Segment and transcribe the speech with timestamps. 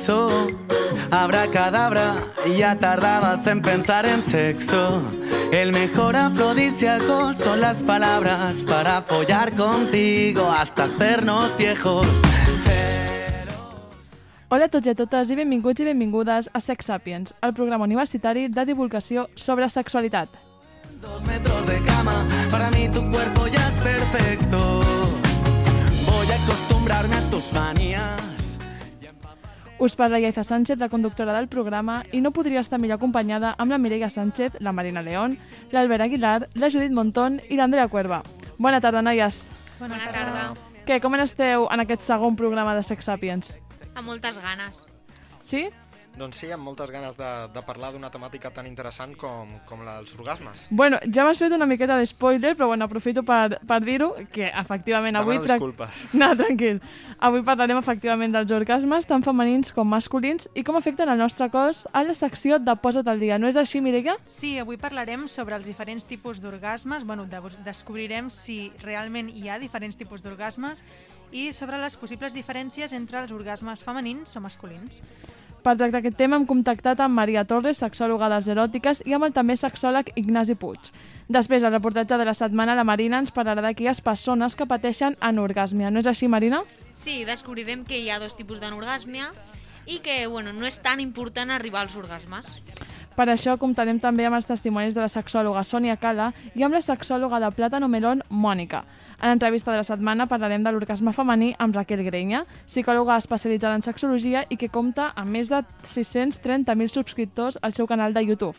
[0.00, 0.46] sexo.
[1.10, 2.14] Abracadabra,
[2.56, 5.02] ya tardabas en pensar en sexo.
[5.52, 12.06] El mejor afrodisíaco son las palabras para follar contigo hasta hacernos viejos.
[14.52, 17.84] Hola a tots i a totes i benvinguts i benvingudes a Sex Sapiens, el programa
[17.86, 20.28] universitari de divulgació sobre sexualitat.
[21.00, 24.80] Dos metros de cama, para mí tu cuerpo ya es perfecto.
[26.02, 28.29] Voy a acostumbrarme a tus manías.
[29.80, 33.72] Us parla Iaiza Sánchez, la conductora del programa, i no podria estar millor acompanyada amb
[33.72, 35.38] la Mireia Sánchez, la Marina León,
[35.72, 38.20] l'Albert Aguilar, la Judit Montón i l'Andrea Cuerva.
[38.58, 39.46] Bona tarda, noies.
[39.78, 40.50] Bona, tarda.
[40.84, 43.54] Què, com esteu en aquest segon programa de Sex Sapiens?
[43.94, 44.84] Amb moltes ganes.
[45.48, 45.70] Sí?
[46.18, 49.98] Doncs sí, amb moltes ganes de, de parlar d'una temàtica tan interessant com, com la
[50.00, 50.64] dels orgasmes.
[50.70, 54.48] Bueno, ja m'has fet una miqueta de spoiler, però bueno, aprofito per, per dir-ho, que
[54.50, 55.38] efectivament avui...
[55.38, 56.06] Demano disculpes.
[56.20, 56.80] No, tranquil.
[57.22, 61.86] Avui parlarem efectivament dels orgasmes, tant femenins com masculins, i com afecten el nostre cos
[61.92, 63.38] a la secció de Posa't al dia.
[63.38, 64.16] No és així, Mireia?
[64.26, 69.60] Sí, avui parlarem sobre els diferents tipus d'orgasmes, bueno, de, descobrirem si realment hi ha
[69.62, 70.84] diferents tipus d'orgasmes
[71.32, 75.02] i sobre les possibles diferències entre els orgasmes femenins o masculins.
[75.60, 79.34] Per tractar aquest tema hem contactat amb Maria Torres, sexòloga d'arts eròtiques, i amb el
[79.36, 80.88] també sexòleg Ignasi Puig.
[81.28, 85.90] Després, al reportatge de la setmana, la Marina ens parlarà d'aquelles persones que pateixen anorgàsmia.
[85.92, 86.62] No és així, Marina?
[86.94, 89.30] Sí, descobrirem que hi ha dos tipus d'anorgàsmia
[89.86, 92.48] i que bueno, no és tan important arribar als orgasmes.
[93.16, 96.80] Per això comptarem també amb els testimonis de la sexòloga Sònia Cala i amb la
[96.80, 98.84] sexòloga de Plàtano Melón, Mònica.
[99.20, 103.84] En l'entrevista de la setmana parlarem de l'orgasme femení amb Raquel Grenya, psicòloga especialitzada en
[103.84, 108.56] sexologia i que compta amb més de 630.000 subscriptors al seu canal de YouTube.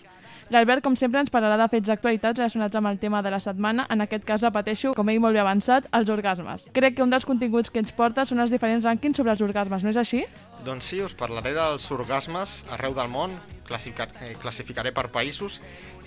[0.52, 3.88] L'Albert, com sempre, ens parlarà de fets d'actualitats relacionats amb el tema de la setmana,
[3.90, 6.68] en aquest cas repeteixo, com ell molt bé avançat, els orgasmes.
[6.76, 9.82] Crec que un dels continguts que ens porta són els diferents rànquings sobre els orgasmes,
[9.82, 10.26] no és així?
[10.62, 15.58] Doncs sí, us parlaré dels orgasmes arreu del món, eh, classificaré per països,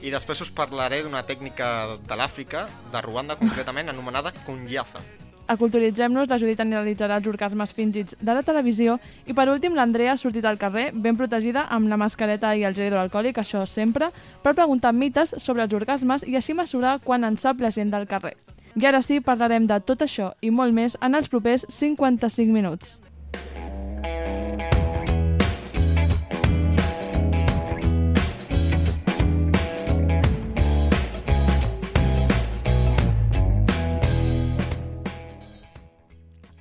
[0.01, 5.03] i després us parlaré d'una tècnica de l'Àfrica, de Ruanda concretament, anomenada kunyaza.
[5.47, 8.95] Aculturitzem-nos, la Judit analitzarà els orgasmes fingits de la televisió
[9.27, 12.77] i per últim l'Andrea ha sortit al carrer ben protegida amb la mascareta i el
[12.79, 14.09] gel hidroalcohòlic, això sempre,
[14.43, 18.07] per preguntar mites sobre els orgasmes i així mesurar quan en sap la gent del
[18.07, 18.37] carrer.
[18.75, 23.01] I ara sí, parlarem de tot això i molt més en els propers 55 minuts.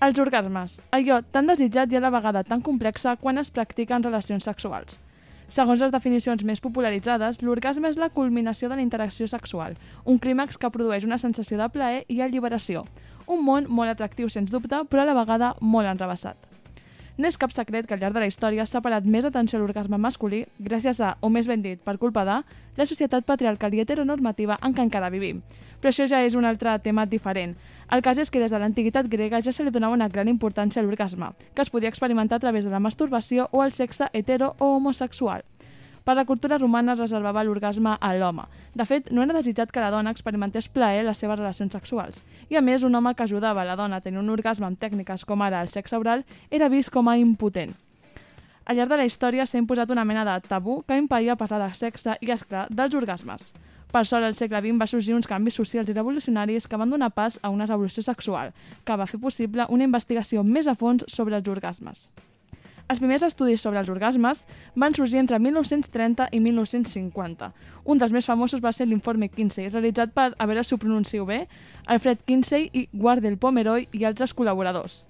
[0.03, 4.43] Els orgasmes, allò tan desitjat i a la vegada tan complexa quan es practiquen relacions
[4.43, 4.97] sexuals.
[5.47, 10.59] Segons les definicions més popularitzades, l'orgasme és la culminació de la interacció sexual, un clímax
[10.59, 12.83] que produeix una sensació de plaer i alliberació.
[13.31, 16.49] Un món molt atractiu, sens dubte, però a la vegada molt enrevessat.
[17.15, 19.61] No és cap secret que al llarg de la història s'ha parat més atenció a
[19.61, 22.39] l'orgasme masculí gràcies a, o més ben dit, per culpa de,
[22.75, 25.43] la societat patriarcal i heteronormativa en què encara vivim.
[25.79, 27.53] Però això ja és un altre tema diferent.
[27.91, 30.81] El cas és que des de l'antiguitat grega ja se li donava una gran importància
[30.81, 34.55] a l'orgasme, que es podia experimentar a través de la masturbació o el sexe hetero
[34.59, 35.43] o homosexual.
[36.03, 38.43] Per la cultura romana es reservava l'orgasme a l'home.
[38.75, 42.19] De fet, no era desitjat que la dona experimentés plaer les seves relacions sexuals.
[42.49, 45.23] I a més, un home que ajudava la dona a tenir un orgasme amb tècniques
[45.23, 47.71] com ara el sexe oral era vist com a impotent.
[48.65, 51.75] Al llarg de la història s'ha imposat una mena de tabú que impedia parlar de
[51.75, 53.51] sexe i, esclar, dels orgasmes.
[53.93, 57.11] Per sort, al segle XX va sorgir uns canvis socials i revolucionaris que van donar
[57.13, 58.49] pas a una revolució sexual,
[58.83, 62.07] que va fer possible una investigació més a fons sobre els orgasmes.
[62.89, 64.41] Els primers estudis sobre els orgasmes
[64.75, 67.51] van sorgir entre 1930 i 1950.
[67.85, 71.27] Un dels més famosos va ser l'informe Kinsey, realitzat per, a veure si ho pronuncio
[71.29, 71.43] bé,
[71.85, 75.03] Alfred Kinsey i Wardell Pomeroy i altres col·laboradors.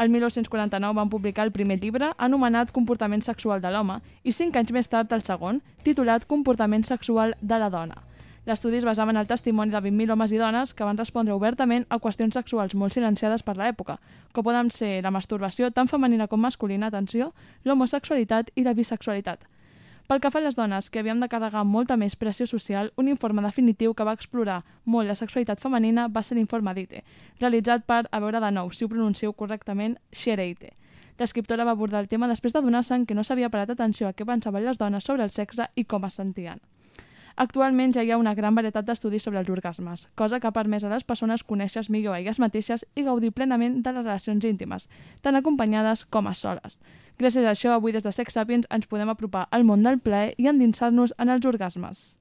[0.00, 4.72] El 1949 van publicar el primer llibre, anomenat Comportament sexual de l'home, i cinc anys
[4.72, 8.00] més tard el segon, titulat Comportament sexual de la dona.
[8.44, 11.84] L'estudi es basava en el testimoni de 20.000 homes i dones que van respondre obertament
[11.88, 14.00] a qüestions sexuals molt silenciades per l'època,
[14.34, 17.30] com poden ser la masturbació, tant femenina com masculina, atenció,
[17.62, 19.46] l'homosexualitat i la bisexualitat.
[20.10, 23.06] Pel que fa a les dones, que havíem de carregar molta més pressió social, un
[23.08, 27.04] informe definitiu que va explorar molt la sexualitat femenina va ser l'informe Dite,
[27.38, 30.74] realitzat per, a veure de nou si ho pronuncio correctament, Xereite.
[31.22, 34.26] L'escriptora va abordar el tema després de donar-se que no s'havia parat atenció a què
[34.26, 36.58] pensaven les dones sobre el sexe i com es sentien.
[37.36, 40.84] Actualment ja hi ha una gran varietat d'estudis sobre els orgasmes, cosa que ha permès
[40.84, 44.88] a les persones conèixer millor a elles mateixes i gaudir plenament de les relacions íntimes,
[45.22, 46.80] tant acompanyades com a soles.
[47.18, 50.34] Gràcies a això, avui des de Sex Sapiens ens podem apropar al món del plaer
[50.36, 52.16] i endinsar-nos en els orgasmes.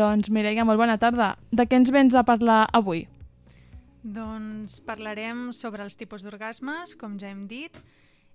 [0.00, 1.34] Doncs Mireia, molt bona tarda.
[1.50, 3.06] De què ens vens a parlar avui?
[4.02, 7.74] Doncs parlarem sobre els tipus d'orgasmes, com ja hem dit,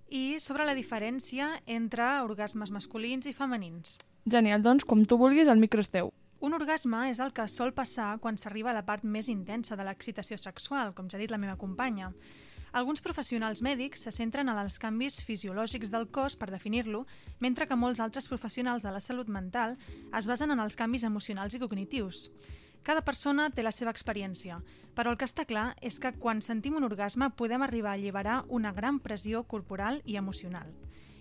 [0.06, 3.96] i sobre la diferència entre orgasmes masculins i femenins.
[4.30, 6.12] Genial, doncs, com tu vulguis, el micro és teu.
[6.38, 9.86] Un orgasme és el que sol passar quan s'arriba a la part més intensa de
[9.86, 12.12] l'excitació sexual, com ja ha dit la meva companya.
[12.76, 17.06] Alguns professionals mèdics se centren en els canvis fisiològics del cos per definir-lo,
[17.40, 19.78] mentre que molts altres professionals de la salut mental
[20.12, 22.28] es basen en els canvis emocionals i cognitius.
[22.86, 24.60] Cada persona té la seva experiència,
[24.96, 28.36] però el que està clar és que quan sentim un orgasme podem arribar a alliberar
[28.48, 30.72] una gran pressió corporal i emocional.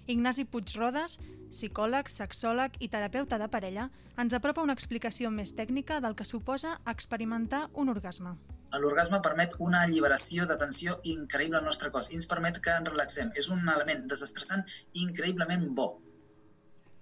[0.08, 1.20] Ignasi Puigrodes,
[1.50, 3.90] psicòleg, sexòleg i terapeuta de parella,
[4.22, 8.36] ens apropa una explicació més tècnica del que suposa experimentar un orgasme.
[8.80, 12.92] L'orgasme permet una alliberació de tensió increïble al nostre cos i ens permet que ens
[12.92, 13.32] relaxem.
[13.36, 14.66] És un element desestressant
[15.06, 15.90] increïblement bo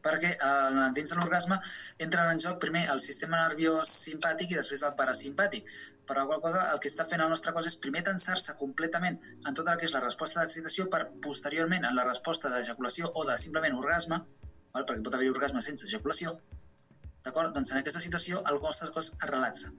[0.06, 1.58] perquè eh, dins de l'orgasme
[2.06, 5.70] entren en joc primer el sistema nerviós simpàtic i després el parasimpàtic.
[6.08, 9.20] Per la qual cosa el que està fent el nostre cos és primer tensar-se completament
[9.48, 13.26] en tota la que és la resposta d'excitació per posteriorment en la resposta d'ejaculació o
[13.30, 14.20] de simplement orgasme,
[14.76, 14.84] val?
[14.84, 16.38] perquè pot haver orgasme sense ejaculació,
[17.24, 17.56] d'acord?
[17.56, 19.72] Doncs en aquesta situació el nostre cos es relaxa.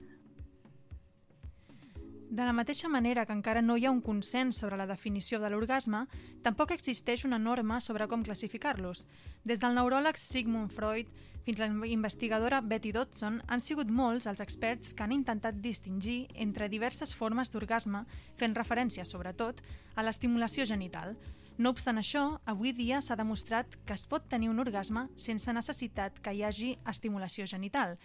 [2.35, 5.47] De la mateixa manera que encara no hi ha un consens sobre la definició de
[5.53, 6.01] l'orgasme,
[6.43, 9.05] tampoc existeix una norma sobre com classificar-los.
[9.47, 11.13] Des del neuròleg Sigmund Freud
[11.45, 16.25] fins a la investigadora Betty Dodson han sigut molts els experts que han intentat distingir
[16.35, 18.03] entre diverses formes d'orgasme,
[18.35, 19.63] fent referència, sobretot,
[19.95, 21.15] a l'estimulació genital.
[21.55, 26.19] No obstant això, avui dia s'ha demostrat que es pot tenir un orgasme sense necessitat
[26.19, 27.95] que hi hagi estimulació genital,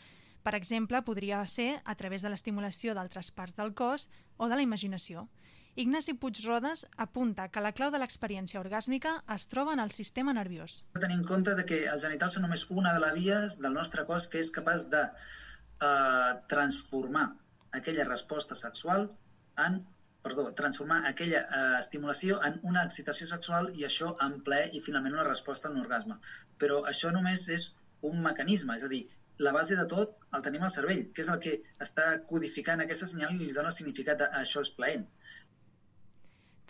[0.43, 4.67] per exemple, podria ser a través de l'estimulació d'altres parts del cos o de la
[4.67, 5.29] imaginació.
[5.77, 10.81] Ignasi Puigrodes apunta que la clau de l'experiència orgàsmica es troba en el sistema nerviós.
[10.99, 14.05] Tenir en compte de que els genitals són només una de les vies del nostre
[14.09, 17.29] cos que és capaç de eh, transformar
[17.79, 19.09] aquella resposta sexual
[19.67, 19.81] en
[20.23, 25.17] perdó, transformar aquella eh, estimulació en una excitació sexual i això en ple i finalment
[25.17, 26.19] una resposta en orgasme.
[26.61, 27.71] Però això només és
[28.11, 29.05] un mecanisme, és a dir,
[29.41, 31.55] la base de tot el tenim al cervell, que és el que
[31.85, 35.07] està codificant aquesta senyal i li dona significat de això és plaent.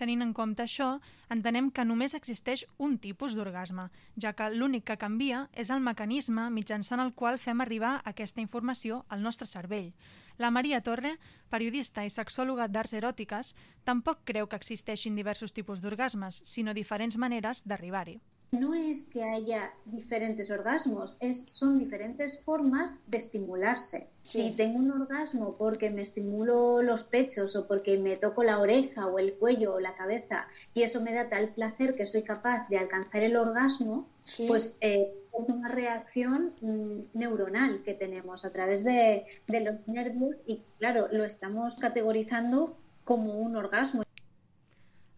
[0.00, 0.92] Tenint en compte això,
[1.34, 3.88] entenem que només existeix un tipus d'orgasme,
[4.22, 9.02] ja que l'únic que canvia és el mecanisme mitjançant el qual fem arribar aquesta informació
[9.08, 9.92] al nostre cervell.
[10.38, 11.16] La Maria Torre,
[11.52, 17.66] periodista i sexòloga d'arts eròtiques, tampoc creu que existeixin diversos tipus d'orgasmes, sinó diferents maneres
[17.66, 18.20] d'arribar-hi
[18.52, 24.08] no es que haya diferentes orgasmos, es, son diferentes formas de estimularse.
[24.22, 24.42] Sí.
[24.42, 29.06] Si tengo un orgasmo porque me estimulo los pechos o porque me toco la oreja
[29.06, 32.68] o el cuello o la cabeza y eso me da tal placer que soy capaz
[32.68, 34.46] de alcanzar el orgasmo, sí.
[34.46, 40.36] pues eh, es una reacción mm, neuronal que tenemos a través de, de los nervios
[40.46, 44.02] y claro, lo estamos categorizando como un orgasmo.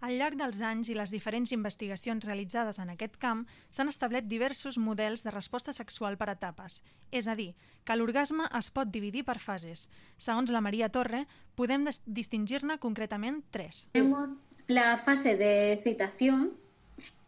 [0.02, 4.74] Al llarg dels anys i les diferents investigacions realitzades en aquest camp, s'han establert diversos
[4.74, 6.80] models de resposta sexual per etapes.
[7.14, 7.52] És a dir,
[7.86, 9.86] que l'orgasme es pot dividir per fases.
[10.18, 13.86] Segons la Maria Torre, podem distingir-ne concretament tres.
[14.66, 16.50] La fase de excitación,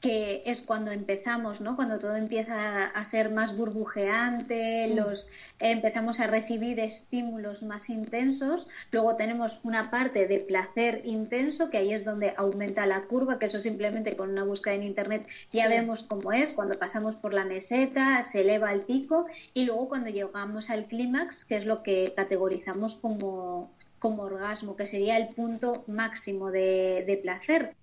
[0.05, 1.76] que es cuando empezamos, ¿no?
[1.76, 8.68] Cuando todo empieza a ser más burbujeante, los empezamos a recibir estímulos más intensos.
[8.92, 13.47] Luego tenemos una parte de placer intenso, que ahí es donde aumenta la curva, que
[13.47, 15.71] eso simplemente con una búsqueda en internet ya sí.
[15.71, 16.52] vemos cómo es.
[16.52, 21.47] Cuando pasamos por la meseta, se eleva el pico y luego cuando llegamos al clímax,
[21.47, 27.16] que es lo que categorizamos como como orgasmo, que sería el punto máximo de, de
[27.16, 27.75] placer.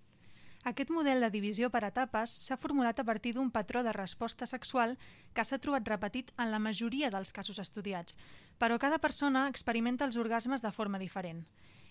[0.63, 4.93] Aquest model de divisió per etapes s'ha formulat a partir d'un patró de resposta sexual
[5.33, 8.17] que s'ha trobat repetit en la majoria dels casos estudiats,
[8.61, 11.47] però cada persona experimenta els orgasmes de forma diferent.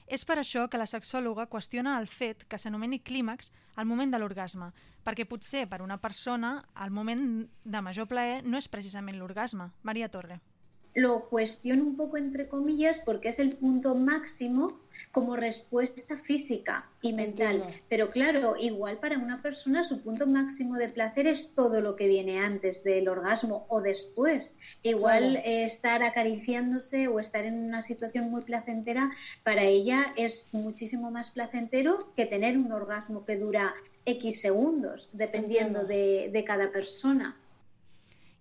[0.07, 4.23] És per això que la sexòloga qüestiona el fet que s'anomeni clímax al moment de
[4.23, 4.71] l'orgasme,
[5.03, 7.27] perquè potser per una persona el moment
[7.65, 9.71] de major plaer no és precisament l'orgasme.
[9.83, 10.41] Maria Torre
[10.95, 14.81] lo cuestiono un poco entre comillas porque es el punto máximo
[15.13, 17.57] como respuesta física y mental.
[17.57, 17.81] Entiendo.
[17.89, 22.07] Pero claro, igual para una persona su punto máximo de placer es todo lo que
[22.07, 24.59] viene antes del orgasmo o después.
[24.83, 25.47] Igual claro.
[25.47, 29.11] eh, estar acariciándose o estar en una situación muy placentera
[29.43, 35.85] para ella es muchísimo más placentero que tener un orgasmo que dura X segundos, dependiendo
[35.85, 37.40] de, de cada persona.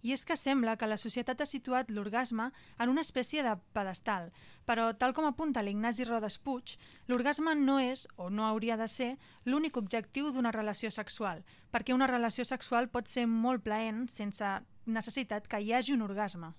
[0.01, 4.29] I és que sembla que la societat ha situat l'orgasme en una espècie de pedestal,
[4.65, 6.77] però tal com apunta l'Ignasi Rodes Puig,
[7.07, 9.11] l'orgasme no és, o no hauria de ser,
[9.45, 15.47] l'únic objectiu d'una relació sexual, perquè una relació sexual pot ser molt plaent sense necessitat
[15.47, 16.53] que hi hagi un orgasme.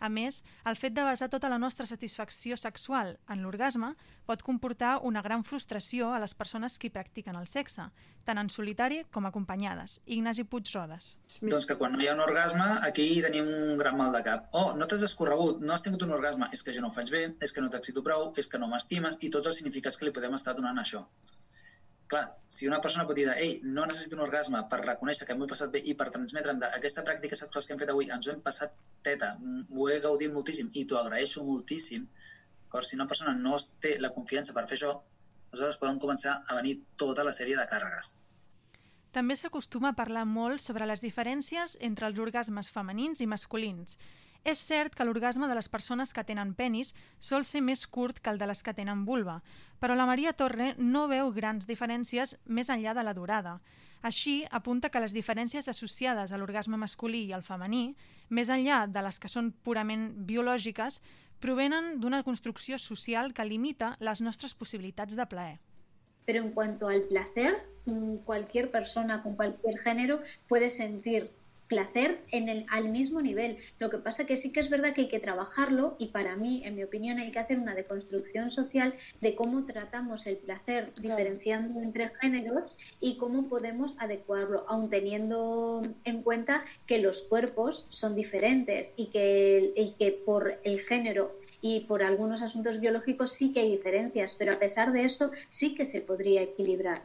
[0.00, 3.90] A més, el fet de basar tota la nostra satisfacció sexual en l'orgasme
[4.24, 7.84] pot comportar una gran frustració a les persones que practiquen el sexe,
[8.24, 9.98] tant en solitari com acompanyades.
[10.06, 11.10] Ignasi Puigrodes.
[11.42, 14.48] Doncs que quan no hi ha un orgasme, aquí tenim un gran mal de cap.
[14.56, 17.12] Oh, no t'has escorregut, no has tingut un orgasme, és que jo no ho faig
[17.12, 20.08] bé, és que no t'excito prou, és que no m'estimes, i tots els significats que
[20.08, 21.04] li podem estar donant a això
[22.10, 25.46] clar, si una persona pot dir, ei, no necessito un orgasme per reconèixer que m'ho
[25.46, 28.34] he passat bé i per transmetre'm d'aquesta pràctica sexual que hem fet avui, ens ho
[28.34, 28.74] hem passat
[29.06, 29.30] teta,
[29.70, 32.08] ho he gaudit moltíssim i t'ho agraeixo moltíssim,
[32.86, 34.96] si una persona no té la confiança per fer això,
[35.50, 38.14] aleshores poden començar a venir tota la sèrie de càrregues.
[39.10, 43.96] També s'acostuma a parlar molt sobre les diferències entre els orgasmes femenins i masculins.
[44.44, 48.32] És cert que l'orgasme de les persones que tenen penis sol ser més curt que
[48.32, 49.42] el de les que tenen vulva,
[49.80, 53.60] però la Maria Torre no veu grans diferències més enllà de la durada.
[54.00, 57.96] Així, apunta que les diferències associades a l'orgasme masculí i al femení,
[58.30, 61.02] més enllà de les que són purament biològiques,
[61.40, 65.58] provenen d'una construcció social que limita les nostres possibilitats de plaer.
[66.24, 71.30] Pero en cuanto al placer, mm, cualquier persona con cualquier género puede sentir
[71.70, 73.58] placer en el, al mismo nivel.
[73.78, 76.62] Lo que pasa que sí que es verdad que hay que trabajarlo y para mí,
[76.64, 81.80] en mi opinión, hay que hacer una deconstrucción social de cómo tratamos el placer diferenciando
[81.80, 88.92] entre géneros y cómo podemos adecuarlo, aun teniendo en cuenta que los cuerpos son diferentes
[88.96, 93.70] y que, y que por el género y por algunos asuntos biológicos sí que hay
[93.70, 97.02] diferencias, pero a pesar de eso sí que se podría equilibrar.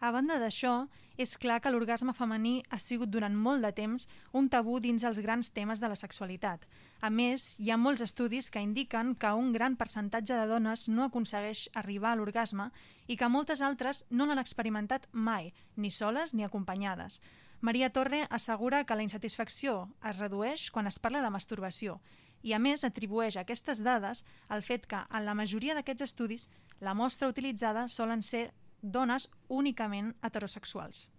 [0.00, 0.86] A banda d'això,
[1.18, 4.06] és clar que l'orgasme femení ha sigut durant molt de temps
[4.38, 6.62] un tabú dins els grans temes de la sexualitat.
[7.02, 11.08] A més, hi ha molts estudis que indiquen que un gran percentatge de dones no
[11.08, 12.70] aconsegueix arribar a l'orgasme
[13.08, 17.20] i que moltes altres no l'han experimentat mai, ni soles ni acompanyades.
[17.60, 21.98] Maria Torre assegura que la insatisfacció es redueix quan es parla de masturbació
[22.46, 26.46] i a més atribueix aquestes dades al fet que en la majoria d'aquests estudis
[26.80, 31.10] la mostra utilitzada solen ser dones únicament heterosexuals.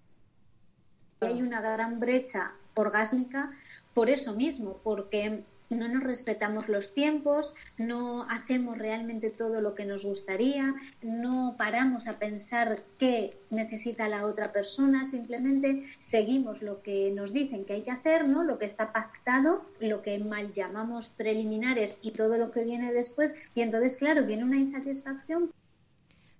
[1.22, 3.52] Hay una gran brecha orgásmica
[3.94, 9.86] por eso mismo, porque no nos respetamos los tiempos, no hacemos realmente todo lo que
[9.86, 17.12] nos gustaría, no paramos a pensar qué necesita la otra persona, simplemente seguimos lo que
[17.12, 18.44] nos dicen que hay que hacer, ¿no?
[18.44, 23.36] lo que está pactado, lo que mal llamamos preliminares y todo lo que viene después,
[23.54, 25.52] y entonces, claro, viene una insatisfacción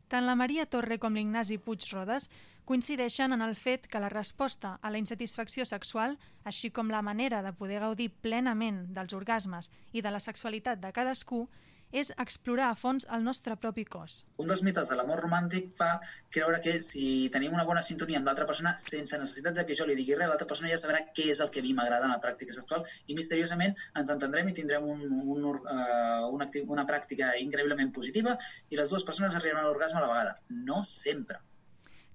[0.10, 2.32] Tant la Maria Torre com l'Ignasi Puig Rodes
[2.66, 6.16] coincideixen en el fet que la resposta a la insatisfacció sexual,
[6.50, 10.92] així com la manera de poder gaudir plenament dels orgasmes i de la sexualitat de
[10.94, 11.44] cadascú,
[11.92, 14.20] és explorar a fons el nostre propi cos.
[14.42, 15.90] Un dels mites de l'amor romàntic fa
[16.36, 19.88] creure que si tenim una bona sintonia amb l'altra persona, sense necessitat de que jo
[19.90, 22.16] li digui res, l'altra persona ja sabrà què és el que a mi m'agrada en
[22.16, 25.04] la pràctica sexual i misteriosament ens entendrem i tindrem un,
[25.36, 28.38] un, uh, una, una pràctica increïblement positiva
[28.70, 30.38] i les dues persones arribaran a l'orgasme a la vegada.
[30.70, 31.42] No sempre.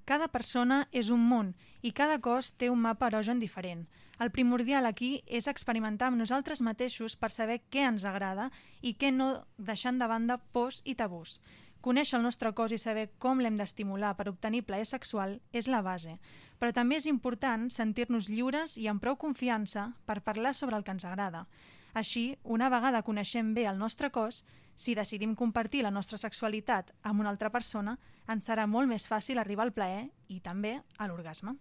[0.04, 3.86] Cada persona és un món i cada cos té un mapa erogen diferent.
[4.22, 9.10] El primordial aquí és experimentar amb nosaltres mateixos per saber què ens agrada i què
[9.10, 11.40] no, deixant de banda pors i tabús.
[11.84, 15.82] Conèixer el nostre cos i saber com l'hem d'estimular per obtenir plaer sexual és la
[15.84, 16.16] base,
[16.58, 20.94] però també és important sentir-nos lliures i amb prou confiança per parlar sobre el que
[20.94, 21.44] ens agrada.
[21.92, 24.44] Així, una vegada coneixem bé el nostre cos,
[24.74, 29.38] si decidim compartir la nostra sexualitat amb una altra persona, ens serà molt més fàcil
[29.38, 31.58] arribar al plaer i també a l'orgasme.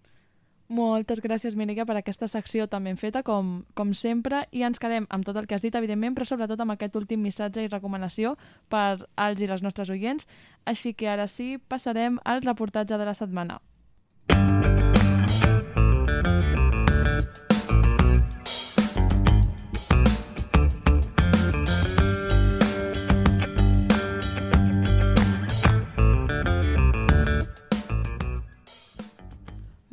[0.71, 5.05] Moltes gràcies, Mireia, per aquesta secció tan ben feta, com, com sempre, i ens quedem
[5.09, 8.37] amb tot el que has dit, evidentment, però sobretot amb aquest últim missatge i recomanació
[8.71, 10.27] per als i les nostres oients.
[10.65, 13.59] Així que ara sí, passarem al reportatge de la setmana.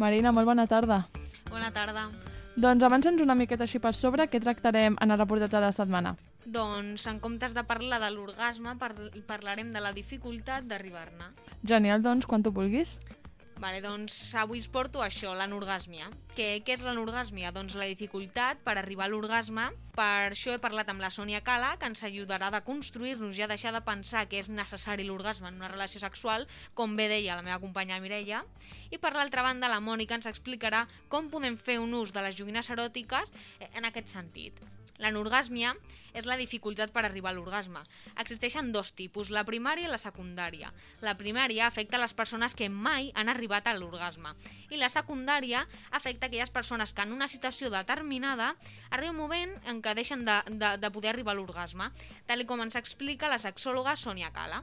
[0.00, 1.02] Marina, molt bona tarda.
[1.50, 2.07] Bona tarda.
[2.57, 6.14] Doncs avança'ns una miqueta així per sobre, què tractarem en el reportatge de la setmana?
[6.49, 8.95] Doncs en comptes de parlar de l'orgasme, par
[9.28, 11.28] parlarem de la dificultat d'arribar-ne.
[11.69, 12.97] Genial, doncs, quan tu vulguis.
[13.61, 16.07] Vale, doncs avui us porto això, l'anorgàsmia.
[16.33, 17.50] Què, què és l'anorgàsmia?
[17.52, 19.67] Doncs la dificultat per arribar a l'orgasme.
[19.93, 23.50] Per això he parlat amb la Sònia Cala, que ens ajudarà a construir-nos i a
[23.52, 27.45] deixar de pensar que és necessari l'orgasme en una relació sexual, com bé deia la
[27.45, 28.47] meva companya Mireia.
[28.88, 32.40] I per l'altra banda, la Mònica ens explicarà com podem fer un ús de les
[32.40, 33.37] joguines eròtiques
[33.75, 34.57] en aquest sentit.
[35.00, 35.75] L'anorgàsmia
[36.14, 37.83] és la dificultat per arribar a l'orgasme.
[38.21, 40.73] Existeixen dos tipus, la primària i la secundària.
[41.00, 44.35] La primària afecta les persones que mai han arribat a l'orgasme
[44.71, 48.54] i la secundària afecta aquelles persones que en una situació determinada
[48.90, 51.90] arriba un moment en què deixen de, de, de poder arribar a l'orgasme,
[52.26, 54.62] tal com ens explica la sexòloga Sonia Cala.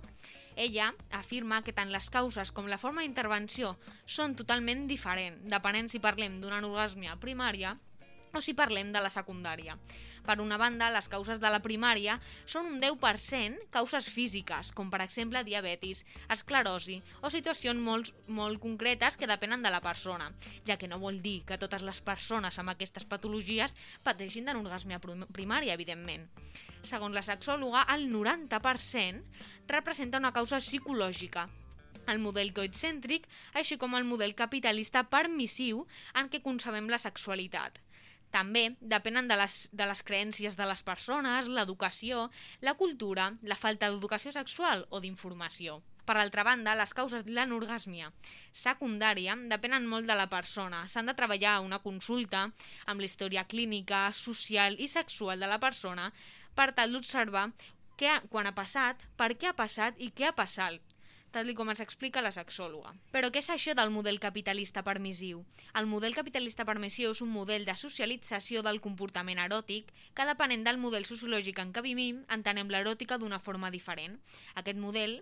[0.58, 3.76] Ella afirma que tant les causes com la forma d'intervenció
[4.10, 7.76] són totalment diferents, depenent si parlem d'una anorgàsmia primària
[8.34, 9.78] o si parlem de la secundària.
[10.28, 15.00] Per una banda, les causes de la primària són un 10% causes físiques, com per
[15.06, 16.04] exemple diabetis,
[16.36, 20.28] esclerosi o situacions molt, molt concretes que depenen de la persona,
[20.68, 25.78] ja que no vol dir que totes les persones amb aquestes patologies pateixin d'anorgàsmia primària,
[25.80, 26.28] evidentment.
[26.84, 29.24] Segons la sexòloga, el 90%
[29.72, 31.48] representa una causa psicològica,
[32.12, 33.26] el model coitcèntric,
[33.60, 35.86] així com el model capitalista permissiu
[36.20, 37.80] en què concebem la sexualitat.
[38.38, 38.64] També
[38.94, 42.28] depenen de les, de les creències de les persones, l'educació,
[42.62, 45.80] la cultura, la falta d'educació sexual o d'informació.
[46.08, 48.12] Per altra banda, les causes de l'anorgàsmia
[48.60, 50.84] secundària depenen molt de la persona.
[50.88, 52.44] S'han de treballar una consulta
[52.86, 56.12] amb la història clínica, social i sexual de la persona
[56.56, 57.50] per tal d'observar
[58.30, 60.97] quan ha passat, per què ha passat i què ha passat
[61.38, 62.96] tal com ens explica la sexòloga.
[63.14, 65.44] Però què és això del model capitalista permissiu?
[65.78, 70.82] El model capitalista permissiu és un model de socialització del comportament eròtic que, depenent del
[70.82, 74.18] model sociològic en què vivim, entenem l'eròtica d'una forma diferent.
[74.56, 75.20] Aquest model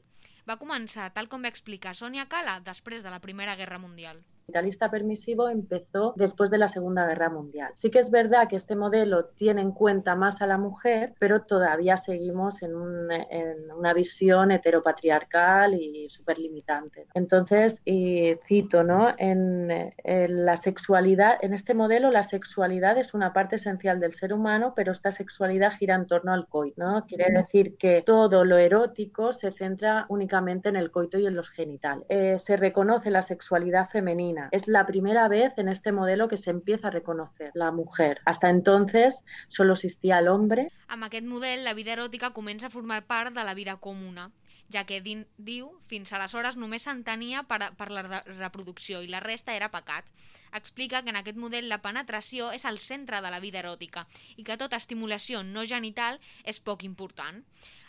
[0.48, 4.92] va començar, tal com va explicar Sonia Cala, després de la Primera Guerra Mundial capitalista
[4.92, 7.72] permisivo empezó después de la Segunda Guerra Mundial.
[7.74, 11.42] Sí que es verdad que este modelo tiene en cuenta más a la mujer, pero
[11.42, 17.08] todavía seguimos en, un, en una visión heteropatriarcal y súper limitante.
[17.16, 19.14] Entonces, y cito, ¿no?
[19.18, 24.32] En, en, la sexualidad, en este modelo la sexualidad es una parte esencial del ser
[24.32, 27.06] humano, pero esta sexualidad gira en torno al coito, ¿no?
[27.06, 31.50] Quiere decir que todo lo erótico se centra únicamente en el coito y en los
[31.50, 32.06] genitales.
[32.10, 34.50] Eh, se reconoce la sexualidad femenina femenina.
[34.52, 38.22] Es la primera vez en este modelo que se empieza a reconocer la mujer.
[38.26, 40.72] Hasta entonces solo existía el hombre.
[40.88, 44.32] Amb aquest model, la vida eròtica comença a formar part de la vida comuna,
[44.74, 49.56] ja que din, diu fins aleshores només s'entenia per, per la reproducció i la resta
[49.56, 50.06] era pecat.
[50.54, 54.08] Explica que en aquest model la penetració és el centre de la vida eròtica
[54.38, 57.44] i que tota estimulació no genital és poc important.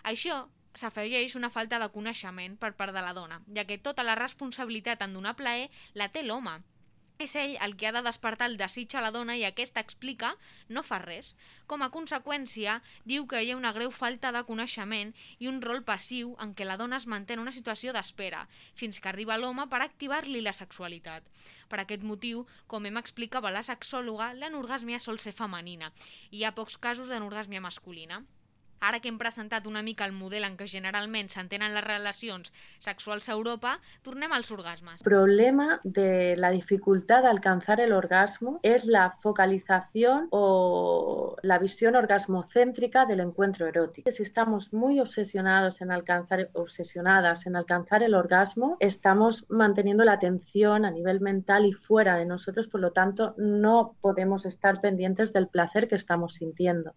[0.05, 0.47] Això
[0.81, 5.03] s'afegeix una falta de coneixement per part de la dona, ja que tota la responsabilitat
[5.03, 6.59] en donar plaer la té l'home.
[7.25, 10.35] És ell el que ha de despertar el desig a la dona i aquesta explica
[10.77, 11.31] no fa res.
[11.73, 12.75] Com a conseqüència,
[13.13, 16.69] diu que hi ha una greu falta de coneixement i un rol passiu en què
[16.69, 18.45] la dona es manté en una situació d'espera,
[18.83, 21.25] fins que arriba l'home per activar-li la sexualitat.
[21.73, 25.95] Per aquest motiu, com hem explicava la sexòloga, l'anorgàsmia sol ser femenina
[26.31, 28.27] i hi ha pocs casos d'anorgàsmia masculina.
[28.81, 33.29] Ara que hem presentat una mica el model en què generalment s'entenen les relacions sexuals
[33.29, 35.01] a Europa, tornem als orgasmes.
[35.01, 41.97] El problema de la dificultad de alcanzar el orgasmo es la focalización o la visión
[41.97, 44.11] orgasmocéntrica del encuentro erótico.
[44.11, 50.85] Si estamos muy obsesionados en alcanzar, obsesionadas en alcanzar el orgasmo, estamos manteniendo la atención
[50.85, 55.49] a nivel mental y fuera de nosotros, por lo tanto, no podemos estar pendientes del
[55.49, 56.95] placer que estamos sintiendo.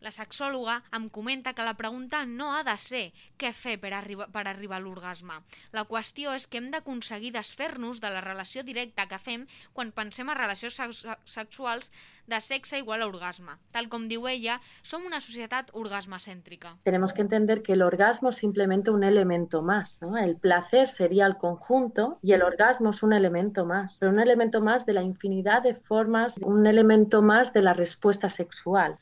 [0.00, 3.02] La sexòloga em comenta que la pregunta no ha de ser
[3.40, 5.36] què fer per, arriba, per arribar a l'orgasme.
[5.76, 9.44] La qüestió és que hem d'aconseguir desfer-nos de la relació directa que fem
[9.76, 11.92] quan pensem a relacions sexuals
[12.30, 13.58] de sexe igual a orgasme.
[13.76, 16.76] Tal com diu ella, som una societat orgasmacèntrica.
[16.88, 20.00] Tenemos que entender que el orgasmo es simplemente un elemento más.
[20.00, 20.16] ¿no?
[20.16, 24.62] El placer sería el conjunto y el orgasmo es un elemento más, pero un elemento
[24.62, 28.98] más de la infinidad de formas, un elemento más de la respuesta sexual.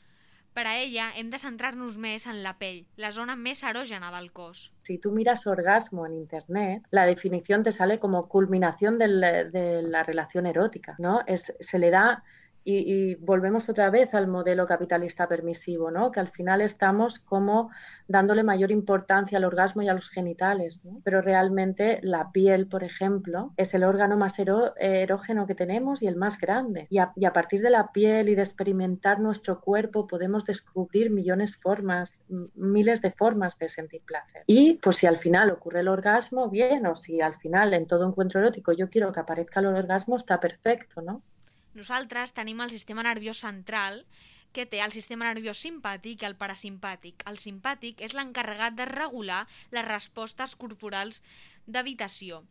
[0.53, 4.31] Per a ella hem de centrar-nos més en la pell, la zona més erògena del
[4.33, 4.69] cos.
[4.83, 9.07] Si tú miras orgasmo en internet, la definición te sale como culminación de
[9.83, 11.21] la relación erótica, ¿no?
[11.27, 12.23] Es, se le da
[12.63, 16.11] y, volvemos otra vez al modelo capitalista permisivo, ¿no?
[16.11, 17.71] que al final estamos como
[18.07, 20.99] dándole mayor importancia al orgasmo y a los genitales, ¿no?
[21.03, 26.15] pero realmente la piel, por ejemplo, es el órgano más erógeno que tenemos y el
[26.15, 26.87] más grande.
[26.89, 31.11] Y a, y a, partir de la piel y de experimentar nuestro cuerpo podemos descubrir
[31.11, 32.19] millones de formas,
[32.55, 34.43] miles de formas de sentir placer.
[34.47, 38.07] Y pues si al final ocurre el orgasmo, bien, o si al final en todo
[38.07, 41.21] encuentro erótico yo quiero que aparezca el orgasmo, está perfecto, ¿no?
[41.79, 44.01] Nosaltres tenim el sistema nerviós central
[44.55, 47.23] que té el sistema nerviós simpàtic i el parasimpàtic.
[47.31, 51.21] El simpàtic és l'encarregat de regular les respostes corporals
[51.75, 52.41] d'habitació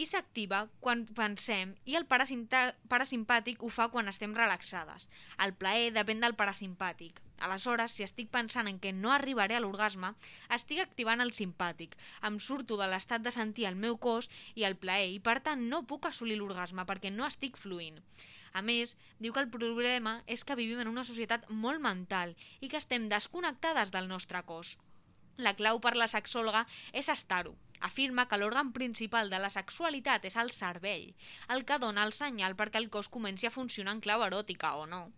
[0.00, 5.06] i s'activa quan pensem i el parasimpàtic ho fa quan estem relaxades.
[5.44, 7.20] El plaer depèn del parasimpàtic.
[7.44, 10.14] Aleshores, si estic pensant en que no arribaré a l'orgasme,
[10.56, 14.80] estic activant el simpàtic, em surto de l'estat de sentir el meu cos i el
[14.80, 18.00] plaer i per tant no puc assolir l'orgasme perquè no estic fluint.
[18.52, 22.68] A més, diu que el problema és que vivim en una societat molt mental i
[22.68, 24.76] que estem desconnectades del nostre cos.
[25.36, 30.36] La clau per la sexòloga és estar-ho, afirma que l'òrgan principal de la sexualitat és
[30.36, 31.08] el cervell,
[31.54, 34.86] el que dona el senyal perquè el cos comenci a funcionar en clau eròtica o
[34.86, 35.08] no.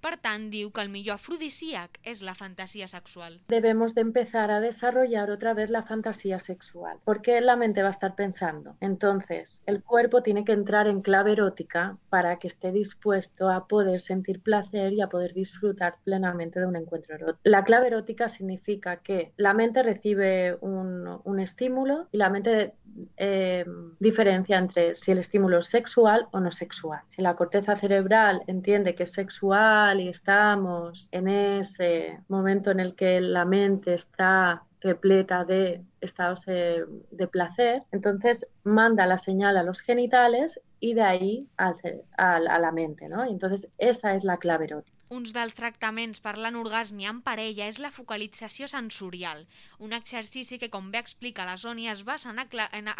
[0.00, 3.40] Per tant, diu que el millor afrodisíac es la fantasía sexual.
[3.48, 7.96] Debemos de empezar a desarrollar otra vez la fantasía sexual, porque la mente va a
[7.98, 8.76] estar pensando.
[8.80, 14.00] Entonces, el cuerpo tiene que entrar en clave erótica para que esté dispuesto a poder
[14.00, 17.40] sentir placer y a poder disfrutar plenamente de un encuentro erótico.
[17.44, 22.74] La clave erótica significa que la mente recibe un, un estímulo y la mente
[23.16, 23.64] eh,
[23.98, 27.00] diferencia entre si el estímulo es sexual o no sexual.
[27.08, 32.94] Si la corteza cerebral entiende que es sexual y estamos en ese momento en el
[32.94, 39.62] que la mente está repleta de estados eh, de placer, entonces manda la señal a
[39.62, 41.74] los genitales y de ahí al,
[42.16, 43.24] a, a la mente, ¿no?
[43.24, 44.99] Entonces esa es la clave erótica.
[45.14, 49.40] Uns dels tractaments per l'anorgàsmia en parella és la focalització sensorial,
[49.86, 52.38] un exercici que, com bé explica la Sònia, es basa en,
[52.78, 52.90] en,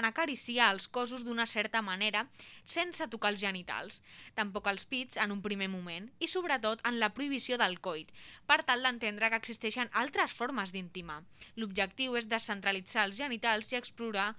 [0.00, 2.22] en acariciar els cossos d'una certa manera
[2.76, 4.00] sense tocar els genitals,
[4.38, 8.16] tampoc els pits en un primer moment, i sobretot en la prohibició del coit,
[8.48, 11.20] per tal d'entendre que existeixen altres formes d'intimar.
[11.60, 14.30] L'objectiu és descentralitzar els genitals i explorar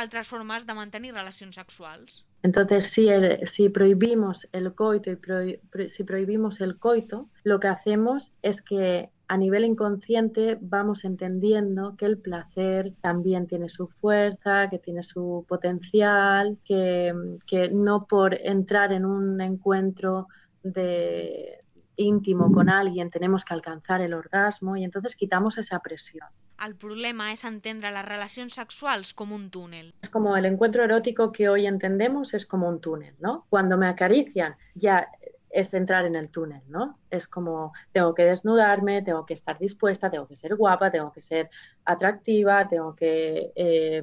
[0.00, 2.22] altres formes de mantenir relacions sexuals.
[2.42, 7.58] Entonces, si, el, si prohibimos el coito y pro, pro, si prohibimos el coito, lo
[7.58, 13.88] que hacemos es que a nivel inconsciente vamos entendiendo que el placer también tiene su
[13.88, 17.12] fuerza, que tiene su potencial, que,
[17.46, 20.28] que no por entrar en un encuentro
[20.62, 21.58] de,
[21.98, 26.28] íntimo con alguien tenemos que alcanzar el orgasmo y entonces quitamos esa presión.
[26.64, 29.94] El problema es entendre las relacions sexuals como un túnel.
[30.02, 33.46] Es como el encuentro erótico que hoy entendemos es como un túnel, ¿no?
[33.48, 35.08] Cuando me acarician ya
[35.50, 36.98] es entrar en el túnel, ¿no?
[37.10, 41.22] Es como tengo que desnudarme, tengo que estar dispuesta, tengo que ser guapa, tengo que
[41.22, 41.48] ser
[41.84, 44.02] atractiva, tengo que, eh,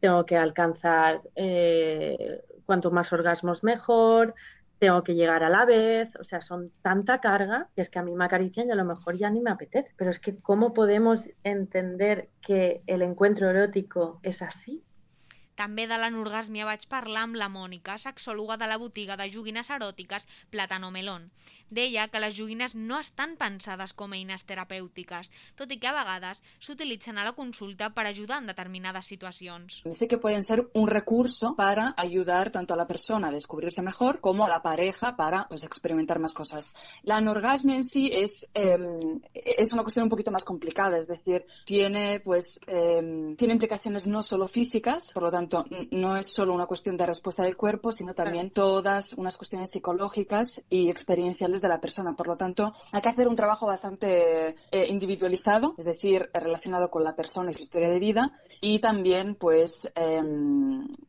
[0.00, 4.34] tengo que alcanzar eh, cuanto más orgasmos mejor,
[4.78, 8.02] tengo que llegar a la vez, o sea, son tanta carga que es que a
[8.02, 9.92] mí me acarician y a lo mejor ya ni me apetece.
[9.96, 14.82] Pero es que, ¿cómo podemos entender que el encuentro erótico es así?
[15.56, 20.28] També de l'anorgàsmia vaig parlar amb la Mònica, sexòloga de la botiga de joguines eròtiques
[20.52, 21.30] Plátano Melón.
[21.70, 25.94] Deia que les joguines no estan pensades com a eines terapèutiques, tot i que a
[25.94, 29.80] vegades s'utilitzen a la consulta per ajudar en determinades situacions.
[29.94, 34.20] Sí que pueden ser un recurso para ayudar tanto a la persona a descubrirse mejor
[34.20, 36.74] como a la pareja para pues, experimentar más cosas.
[37.02, 38.76] La anorgasmia en sí es, eh,
[39.32, 44.22] es una cuestión un poquito más complicada, es decir, tiene, pues, eh, tiene implicaciones no
[44.22, 47.92] solo físicas, por lo tanto, tanto, no es solo una cuestión de respuesta del cuerpo,
[47.92, 52.14] sino también todas unas cuestiones psicológicas y experienciales de la persona.
[52.14, 57.04] Por lo tanto, hay que hacer un trabajo bastante eh, individualizado, es decir, relacionado con
[57.04, 60.22] la persona y su historia de vida, y también, pues, eh,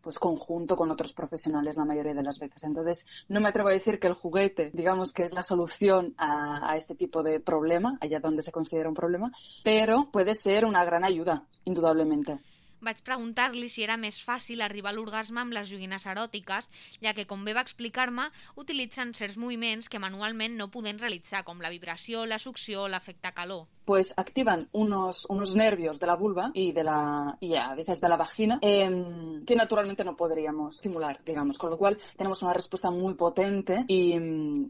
[0.01, 2.63] pues conjunto con otros profesionales la mayoría de las veces.
[2.63, 6.75] Entonces, no me atrevo a decir que el juguete, digamos que es la solución a
[6.77, 9.31] este tipo de problema, allá donde se considera un problema,
[9.63, 12.39] pero puede ser una gran ayuda, indudablemente.
[12.81, 16.69] Vaig preguntar-li si era més fàcil arribar a l'orgasme amb les joguines eròtiques,
[17.01, 21.61] ja que, com bé va explicar-me, utilitzen certs moviments que manualment no podem realitzar, com
[21.61, 23.65] la vibració, la succió o l'efecte calor.
[23.87, 28.09] Pues activan unos, unos nervios de la vulva y, de la, y a veces de
[28.09, 31.57] la vagina eh, que naturalmente no podríamos estimular, digamos.
[31.57, 34.13] Con lo cual tenemos una respuesta muy potente y,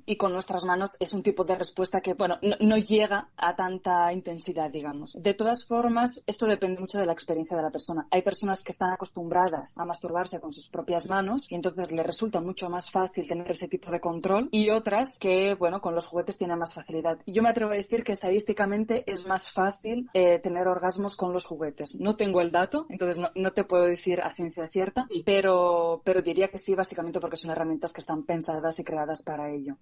[0.06, 3.56] y con nuestras manos es un tipo de respuesta que, bueno, no, no llega a
[3.56, 5.14] tanta intensidad, digamos.
[5.14, 8.07] De todas formas, esto depende mucho de la experiencia de la persona.
[8.12, 12.42] Hay personas que están acostumbradas a masturbarse con sus propias manos y entonces les resulta
[12.42, 16.38] mucho más fácil tener ese tipo de control y otras que, bueno, con los juguetes
[16.38, 17.20] tienen más facilidad.
[17.26, 21.46] Yo me atrevo a decir que estadísticamente es más fácil eh, tener orgasmos con los
[21.46, 22.00] juguetes.
[22.00, 26.22] No tengo el dato, entonces no, no, te puedo decir a ciencia cierta, pero, pero
[26.22, 29.78] diría que sí, básicamente porque son herramientas que están pensadas y creadas para ello.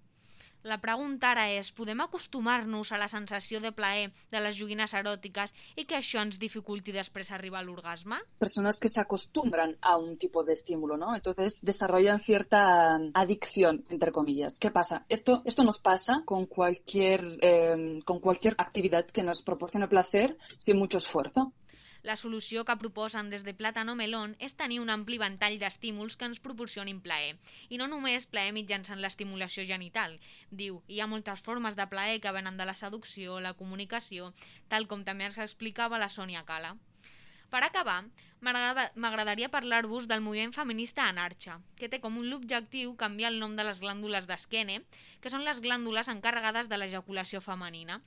[0.66, 5.54] La pregunta ara és, podem acostumar-nos a la sensació de plaer de les joguines eròtiques
[5.78, 8.18] i que això ens dificulti després arribar a l'orgasme?
[8.42, 10.56] Personas que se acostumbran a un tipo de
[10.98, 11.14] ¿no?
[11.14, 14.58] Entonces desarrollan cierta adicción, entre comillas.
[14.58, 15.04] ¿Qué pasa?
[15.08, 20.78] Esto, esto nos pasa con cualquier, eh, con cualquier actividad que nos proporcione placer sin
[20.78, 21.52] mucho esfuerzo.
[22.06, 26.28] La solució que proposen des de Plátano Melón és tenir un ampli ventall d'estímuls que
[26.30, 27.32] ens proporcionin plaer.
[27.74, 30.14] I no només plaer mitjançant l'estimulació genital.
[30.60, 34.30] Diu, hi ha moltes formes de plaer que venen de la seducció, la comunicació,
[34.70, 36.76] tal com també ens explicava la Sònia Cala.
[37.50, 37.98] Per acabar,
[38.46, 43.66] m'agradaria parlar-vos del moviment feminista Anarxa, que té com un objectiu canviar el nom de
[43.66, 44.82] les glàndules d'esquene,
[45.20, 47.98] que són les glàndules encarregades de l'ejaculació femenina.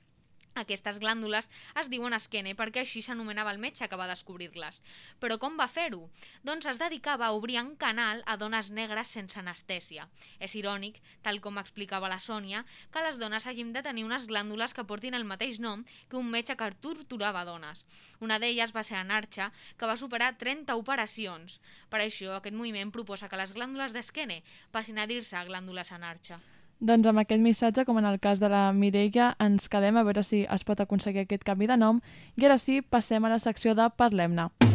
[0.58, 1.46] Aquestes glàndules
[1.80, 4.80] es diuen esquene perquè així s'anomenava el metge que va descobrir-les.
[5.22, 6.00] Però com va fer-ho?
[6.48, 10.08] Doncs es dedicava a obrir un canal a dones negres sense anestèsia.
[10.40, 14.74] És irònic, tal com explicava la Sònia, que les dones hagin de tenir unes glàndules
[14.74, 17.86] que portin el mateix nom que un metge que torturava dones.
[18.20, 21.60] Una d'elles va ser Anarcha, que va superar 30 operacions.
[21.88, 24.42] Per això, aquest moviment proposa que les glàndules d'esquene
[24.74, 26.42] passin a dir-se glàndules Anarcha.
[26.80, 30.24] Doncs amb aquest missatge, com en el cas de la Mireia, ens quedem a veure
[30.24, 32.00] si es pot aconseguir aquest canvi de nom.
[32.40, 34.69] I ara sí, passem a la secció de Parlem-ne.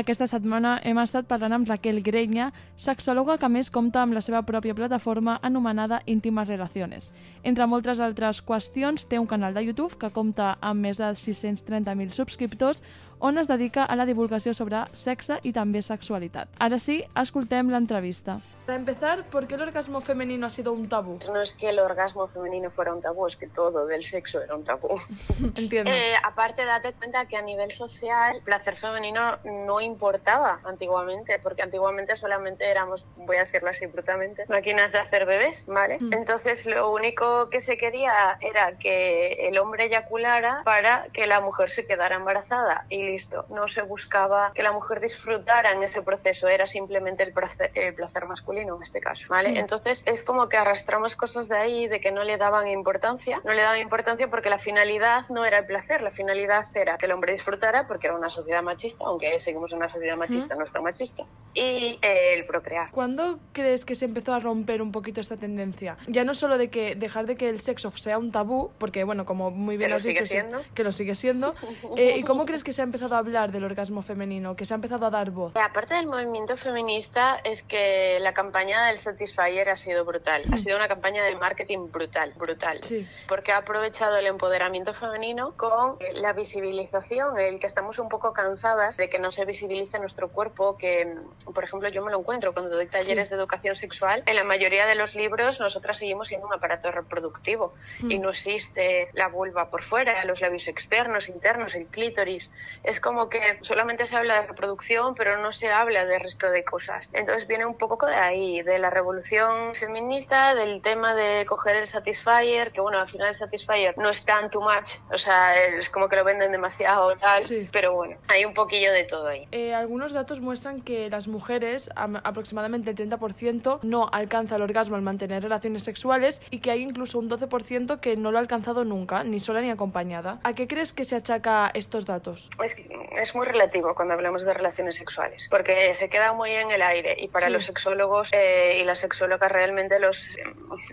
[0.00, 2.46] Aquesta setmana hem estat parlant amb Raquel Grenya,
[2.80, 7.10] sexòloga que més compta amb la seva pròpia plataforma anomenada Íntimes Relaciones.
[7.44, 12.16] Entre moltes altres qüestions, té un canal de YouTube que compta amb més de 630.000
[12.16, 12.80] subscriptors
[13.20, 16.48] on es dedica a la divulgació sobre sexe i també sexualitat.
[16.58, 18.40] Ara sí, escoltem l'entrevista.
[18.70, 21.18] Para empezar, ¿por qué el orgasmo femenino ha sido un tabú?
[21.32, 24.54] No es que el orgasmo femenino fuera un tabú, es que todo del sexo era
[24.54, 24.96] un tabú.
[25.56, 25.90] Entiendo.
[25.90, 31.62] Eh, aparte, date cuenta que a nivel social, el placer femenino no importaba antiguamente, porque
[31.62, 35.98] antiguamente solamente éramos, voy a decirlo así brutalmente, máquinas de hacer bebés, ¿vale?
[35.98, 36.12] Mm.
[36.12, 41.70] Entonces, lo único que se quería era que el hombre eyaculara para que la mujer
[41.70, 43.44] se quedara embarazada y listo.
[43.50, 47.94] No se buscaba que la mujer disfrutara en ese proceso, era simplemente el placer, el
[47.94, 49.50] placer masculino en este caso, ¿vale?
[49.50, 49.58] Sí.
[49.58, 53.52] Entonces es como que arrastramos cosas de ahí de que no le daban importancia, no
[53.52, 57.12] le daban importancia porque la finalidad no era el placer, la finalidad era que el
[57.12, 60.80] hombre disfrutara porque era una sociedad machista, aunque seguimos en una sociedad machista, no está
[60.80, 62.90] machista, y eh, el procrear.
[62.90, 65.96] ¿Cuándo crees que se empezó a romper un poquito esta tendencia?
[66.06, 69.24] Ya no solo de que dejar de que el sexo sea un tabú, porque bueno,
[69.24, 70.38] como muy bien has dicho, sí,
[70.74, 71.54] que lo sigue siendo.
[71.96, 74.74] eh, ¿Y cómo crees que se ha empezado a hablar del orgasmo femenino, que se
[74.74, 75.52] ha empezado a dar voz?
[75.56, 80.42] Aparte del movimiento feminista, es que la campaña del Satisfyer ha sido brutal.
[80.52, 82.80] Ha sido una campaña de marketing brutal, brutal.
[82.82, 83.08] Sí.
[83.26, 88.96] Porque ha aprovechado el empoderamiento femenino con la visibilización, el que estamos un poco cansadas
[88.98, 91.14] de que no se visibilice nuestro cuerpo, que,
[91.54, 93.34] por ejemplo, yo me lo encuentro cuando doy talleres Sí.
[93.34, 94.22] de educación sexual.
[94.26, 98.22] En la mayoría de los libros nosotras seguimos siendo un aparato reproductivo y Mm.
[98.22, 102.50] no existe la vulva por fuera, los labios externos, internos, el clítoris.
[102.90, 106.64] Es como que solamente se habla de reproducción, pero no se habla del resto de
[106.64, 107.08] cosas.
[107.12, 111.86] Entonces viene un poco de ahí, de la revolución feminista, del tema de coger el
[111.86, 115.88] Satisfyer, que bueno, al final el Satisfyer no es tan too much, o sea, es
[115.90, 117.68] como que lo venden demasiado tal, Sí.
[117.70, 119.46] pero bueno, hay un poquillo de todo ahí.
[119.52, 124.96] Eh, algunos datos muestran que las mujeres, am- aproximadamente el 30%, no alcanza el orgasmo
[124.96, 128.82] al mantener relaciones sexuales y que hay incluso un 12% que no lo ha alcanzado
[128.84, 130.40] nunca, ni sola ni acompañada.
[130.42, 132.50] ¿A qué crees que se achaca estos datos?
[132.64, 132.74] Es,
[133.20, 137.16] es muy relativo cuando hablamos de relaciones sexuales, porque se queda muy en el aire
[137.18, 137.52] y para Sí.
[137.52, 140.18] los sexólogos eh, y las sexólogas realmente los,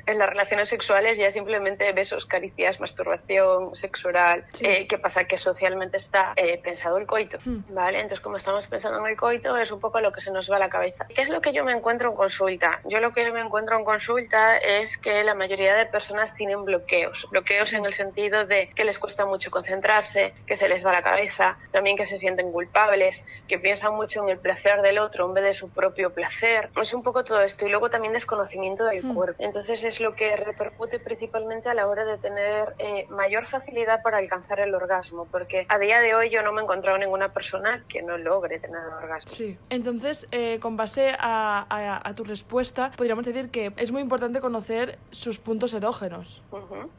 [0.06, 4.46] en las relaciones sexuales ya simplemente besos, caricias, masturbación, sexo oral.
[4.54, 4.66] Sí.
[4.66, 5.26] Eh, ¿Qué pasa?
[5.26, 7.60] Que socialmente está eh, pensado el coito, Hmm.
[7.70, 8.00] ¿vale?
[8.00, 10.56] Entonces como estamos pensando en el coito es un poco lo que se nos va
[10.58, 11.06] a la cabeza.
[11.14, 12.80] ¿Qué es lo que yo me encuentro en consulta?
[12.86, 17.28] Yo lo que me encuentro en consulta es que la mayoría de personas tienen bloqueos,
[17.32, 21.02] bloqueos en el sentido de que les cuesta mucho concentrarse, que se les va la
[21.04, 25.36] cabeza, también que se sienten culpables, que piensan mucho en el placer del otro en
[25.36, 26.72] vez de su propio placer.
[26.82, 29.14] Es un poco todo esto y luego también desconocimiento del Hmm.
[29.14, 29.36] cuerpo.
[29.44, 34.18] Entonces es lo que repercute principalmente a la hora de tener eh, mayor facilidad para
[34.18, 37.84] alcanzar el orgasmo, porque a día de hoy yo no me he encontrado ninguna persona
[37.88, 39.30] que no logre tener el orgasmo.
[39.32, 39.56] Sí.
[39.70, 44.40] Entonces, eh, con base a, a- a tu respuesta, podríamos decir que es muy importante
[44.42, 46.42] conocer sus puntos erógenos.
[46.52, 46.90] Ujú.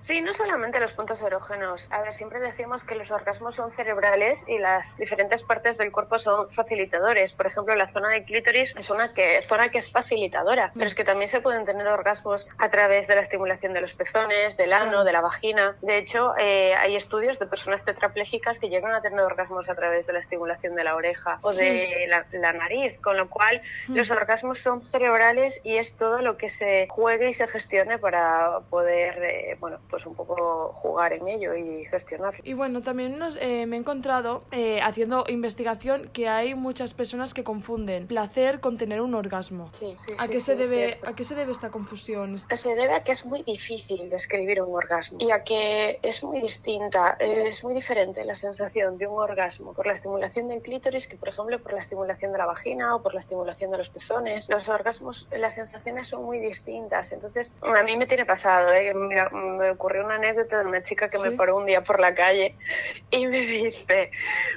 [0.00, 1.86] Sí, no solamente los puntos erógenos.
[1.90, 6.18] A ver, siempre decimos que los orgasmos son cerebrales y las diferentes partes del cuerpo
[6.18, 7.34] son facilitadores.
[7.34, 10.94] Por ejemplo, la zona de clítoris es una que, zona que es facilitadora, pero es
[10.94, 14.72] que también se pueden tener orgasmos a través de la estimulación de los pezones, del
[14.72, 15.76] ano, de la vagina.
[15.82, 20.06] De hecho, eh, hay estudios de personas tetrapléjicas que llegan a tener orgasmos a través
[20.06, 21.64] de la estimulación de la oreja o Sí.
[21.64, 23.96] de la, la nariz, con lo cual Mm.
[23.96, 28.60] los orgasmos son cerebrales y es todo lo que se juegue y se gestione para
[28.70, 32.40] poder, eh, bueno, pues un poco jugar en ello y gestionarlo.
[32.44, 37.34] Y bueno, también nos, eh, me he encontrado eh, haciendo investigación que hay muchas personas
[37.34, 39.70] que confunden placer con tener un orgasmo.
[39.72, 40.98] Sí, sí, ¿A, sí, qué se debe.
[41.04, 42.38] ¿A qué se debe esta confusión?
[42.38, 46.40] Se debe a que es muy difícil describir un orgasmo y a que es muy
[46.40, 51.16] distinta, es muy diferente la sensación de un orgasmo por la estimulación del clítoris que,
[51.16, 54.48] por ejemplo, por la estimulación de la vagina o por la estimulación de los pezones.
[54.48, 57.12] Los orgasmos, las sensaciones son muy distintas.
[57.12, 58.92] Entonces, a mí me tiene pasado, ¿eh?
[58.94, 61.36] Mira, me ocurrió una anécdota de una chica que me Sí.
[61.36, 62.54] paró un día por la calle
[63.10, 64.10] y me dice,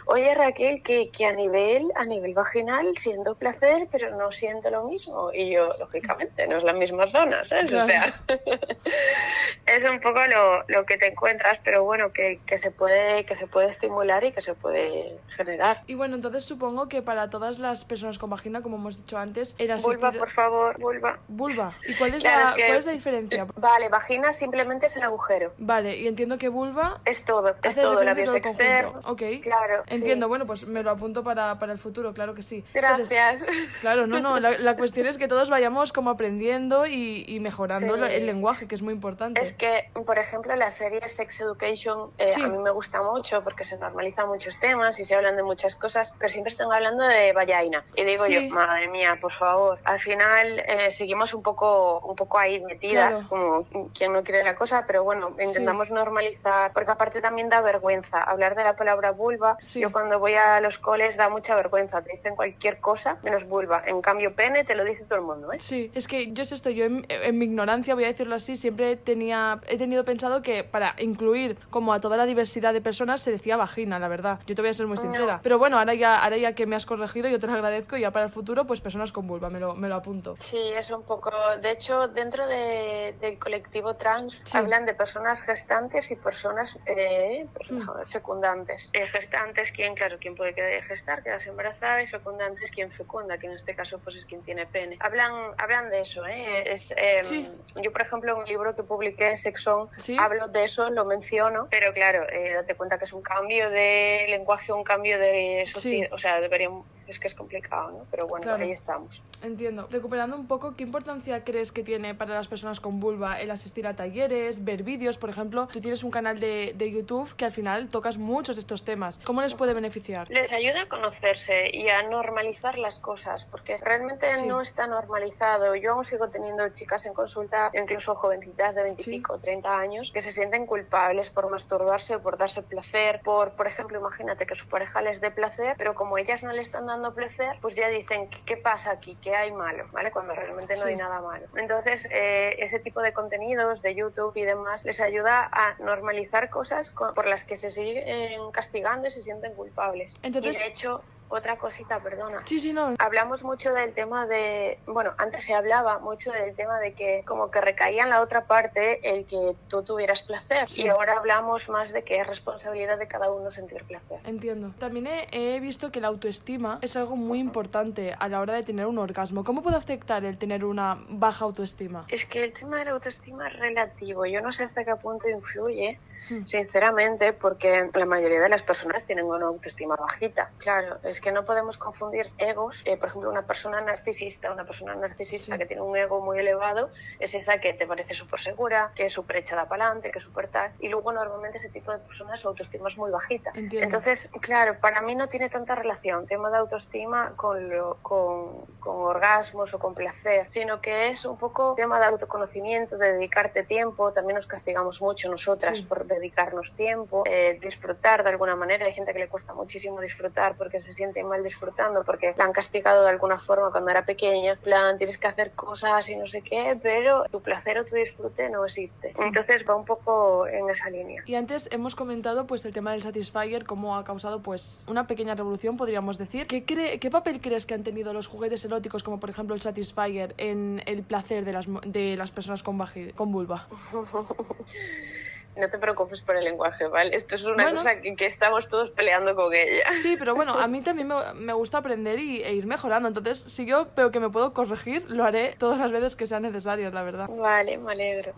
[0.07, 4.83] oye Raquel, que, que a nivel a nivel vaginal siento placer, pero no siento lo
[4.83, 5.31] mismo.
[5.33, 7.67] Y yo, lógicamente, no es la misma zona, ¿sabes?
[7.67, 7.87] O Claro.
[7.87, 8.21] sea,
[9.65, 13.35] es un poco lo, lo que te encuentras, pero bueno, que, que se puede que
[13.35, 15.81] se puede estimular y que se puede generar.
[15.87, 19.55] Y bueno, entonces supongo que para todas las personas con vagina, como hemos dicho antes,
[19.57, 19.95] el asistir...
[19.99, 21.19] Vulva, por favor, vulva.
[21.29, 21.77] Vulva.
[21.87, 23.47] ¿Y cuál es, Claro, la, es que- cuál es la diferencia?
[23.55, 25.53] Vale, vagina simplemente es el agujero.
[25.57, 29.03] Vale, y entiendo que vulva Es todo, es todo, labios externos.
[29.05, 29.21] Ok.
[29.41, 29.95] Claro, sí.
[29.95, 32.63] Entiendo, bueno, pues me lo apunto para, para el futuro, claro que sí.
[32.73, 33.45] Entonces, Gracias.
[33.81, 37.95] Claro, no, no, la, la cuestión es que todos vayamos como aprendiendo y, y mejorando
[37.95, 38.13] Sí.
[38.13, 39.41] el lenguaje, que es muy importante.
[39.41, 42.41] Es que, por ejemplo, la serie Sex Education eh, Sí.
[42.41, 45.75] a mí me gusta mucho porque se normalizan muchos temas y se hablan de muchas
[45.75, 47.83] cosas, pero siempre están hablando de vagina.
[47.95, 48.49] Y digo Sí.
[48.49, 49.79] yo, madre mía, por favor.
[49.83, 53.27] Al final eh, seguimos un poco, un poco ahí metidas, Claro.
[53.29, 58.21] como quien no quiere la cosa, pero bueno, intentamos normalizar, porque aparte también da vergüenza
[58.21, 59.57] hablar de la palabra vulva.
[59.61, 59.79] Sí.
[59.79, 63.81] Yo cuando voy a los coles da mucha vergüenza, te dicen cualquier cosa menos vulva.
[63.85, 65.59] En cambio, pene te lo dice todo el mundo, ¿eh?
[65.59, 68.55] Sí, es que yo es esto, yo en, en mi ignorancia, voy a decirlo así,
[68.55, 73.21] siempre tenía, he tenido pensado que para incluir como a toda la diversidad de personas
[73.21, 74.39] se decía vagina, la verdad.
[74.45, 75.39] Yo te voy a ser muy sincera.
[75.43, 78.01] Pero bueno, ahora ya, ahora ya que me has corregido, yo te lo agradezco y
[78.01, 80.35] ya para el futuro, pues personas con vulva, me lo, me lo apunto.
[80.39, 81.31] Sí, es un poco.
[81.61, 84.57] De hecho, dentro de- del colectivo trans Sí.
[84.57, 87.93] hablan de personas gestantes y personas eh, pues, Mm.
[87.97, 88.89] ver, fecundantes.
[88.93, 93.47] Eh, gestantes, quien, claro, quien puede quedar- gestar, quedarse embarazada, y fecundantes, quien fecunda, que
[93.47, 94.97] en este caso pues es quien tiene pene.
[94.99, 96.63] Hablan, hablan de eso, ¿eh?
[96.71, 97.45] Es, eh, Sí.
[97.81, 100.15] Yo, por ejemplo, en un libro que publiqué, Sexón, Sí.
[100.19, 104.25] hablo de eso, lo menciono, pero claro, eh, date cuenta que es un cambio de
[104.29, 106.85] lenguaje, un cambio de sociedad, o sea, deberíamos.
[107.07, 108.05] Es que es complicado, ¿no?
[108.11, 108.63] Pero bueno, Claro.
[108.63, 109.21] ahí estamos.
[109.41, 109.87] Entiendo.
[109.91, 113.85] Recuperando un poco, ¿qué importancia crees que tiene para las personas con vulva el asistir
[113.87, 115.17] a talleres, ver vídeos?
[115.17, 118.61] Por ejemplo, tú tienes un canal de, de YouTube que al final tocas muchos de
[118.61, 119.19] estos temas.
[119.25, 120.29] ¿Cómo les puede beneficiar?
[120.29, 124.47] Les ayuda a conocerse y a normalizar las cosas, porque realmente Sí.
[124.47, 125.75] no está normalizado.
[125.75, 130.21] Yo aún sigo teniendo chicas en consulta, incluso jovencitas de 25 o 30 años, que
[130.21, 135.01] se sienten culpables por masturbarse por darse placer, por, por ejemplo, imagínate que su pareja
[135.01, 138.55] les dé placer, pero como ellas no le están dando placer, pues ya dicen, ¿qué,
[138.55, 139.17] pasa aquí?
[139.21, 139.87] ¿Qué hay malo?
[139.91, 140.11] ¿Vale?
[140.11, 140.89] Cuando realmente no Sí.
[140.89, 141.47] hay nada malo.
[141.57, 146.91] Entonces, eh, ese tipo de contenidos de YouTube y demás les ayuda a normalizar cosas
[146.91, 150.15] co- por las que se siguen castigando y se sienten culpables.
[150.21, 152.41] Entonces- y de hecho, otra cosita, perdona.
[152.45, 152.95] Sí, sí, no.
[152.99, 157.49] Hablamos mucho del tema de, bueno, antes se hablaba mucho del tema de que como
[157.49, 160.83] que recaía en la otra parte el que tú tuvieras placer Sí.
[160.83, 164.19] y ahora hablamos más de que es responsabilidad de cada uno sentir placer.
[164.25, 164.73] Entiendo.
[164.79, 168.63] También he, he visto que la autoestima es algo muy importante a la hora de
[168.63, 169.43] tener un orgasmo.
[169.43, 172.05] ¿Cómo puede afectar el tener una baja autoestima?
[172.09, 174.25] Es que el tema de la autoestima es relativo.
[174.25, 175.99] Yo no sé hasta qué punto influye.
[176.45, 180.49] Sinceramente, porque la mayoría de las personas tienen una autoestima bajita.
[180.57, 182.81] Claro, es que no podemos confundir egos.
[182.85, 185.59] Eh, por ejemplo, una persona narcisista, una persona narcisista Sí.
[185.59, 189.13] que tiene un ego muy elevado, es esa que te parece súper segura, que es
[189.13, 190.71] súper echada para adelante, que es súper tal.
[190.79, 193.51] Y luego normalmente ese tipo de personas su autoestima es muy bajita.
[193.55, 193.83] Entiendo.
[193.85, 198.95] Entonces, claro, para mí no tiene tanta relación tema de autoestima con, lo- con, con
[199.03, 204.11] orgasmos o con placer, sino que es un poco tema de autoconocimiento, de dedicarte tiempo.
[204.13, 205.83] También nos castigamos mucho nosotras Sí.
[205.85, 208.85] por dedicarnos tiempo, eh, disfrutar de alguna manera.
[208.85, 212.53] Hay gente que le cuesta muchísimo disfrutar porque se siente mal disfrutando, porque la han
[212.53, 214.53] castigado de alguna forma cuando era pequeña.
[214.53, 217.95] En plan, tienes que hacer cosas y no sé qué, pero tu placer o tu
[217.95, 219.13] disfrute no existe.
[219.19, 221.23] Entonces va un poco en esa línea.
[221.25, 225.35] Y antes hemos comentado pues el tema del Satisfyer, cómo ha causado pues una pequeña
[225.35, 226.47] revolución, podríamos decir.
[226.47, 229.61] ¿Qué, cree- qué papel crees que han tenido los juguetes eróticos, como por ejemplo el
[229.61, 232.77] Satisfyer, en el placer de las, de las personas con,
[233.15, 233.67] con vulva?
[235.55, 237.15] No te preocupes por el lenguaje, ¿vale?
[237.15, 237.77] Esto es una Bueno.
[237.77, 239.83] cosa que, que estamos todos peleando con ella.
[240.01, 243.07] Sí, pero bueno, a mí también me, me gusta aprender y, e ir mejorando.
[243.07, 246.43] Entonces, si yo veo que me puedo corregir, lo haré todas las veces que sean
[246.43, 247.29] necesarias, la verdad.
[247.29, 248.33] Vale, me alegro.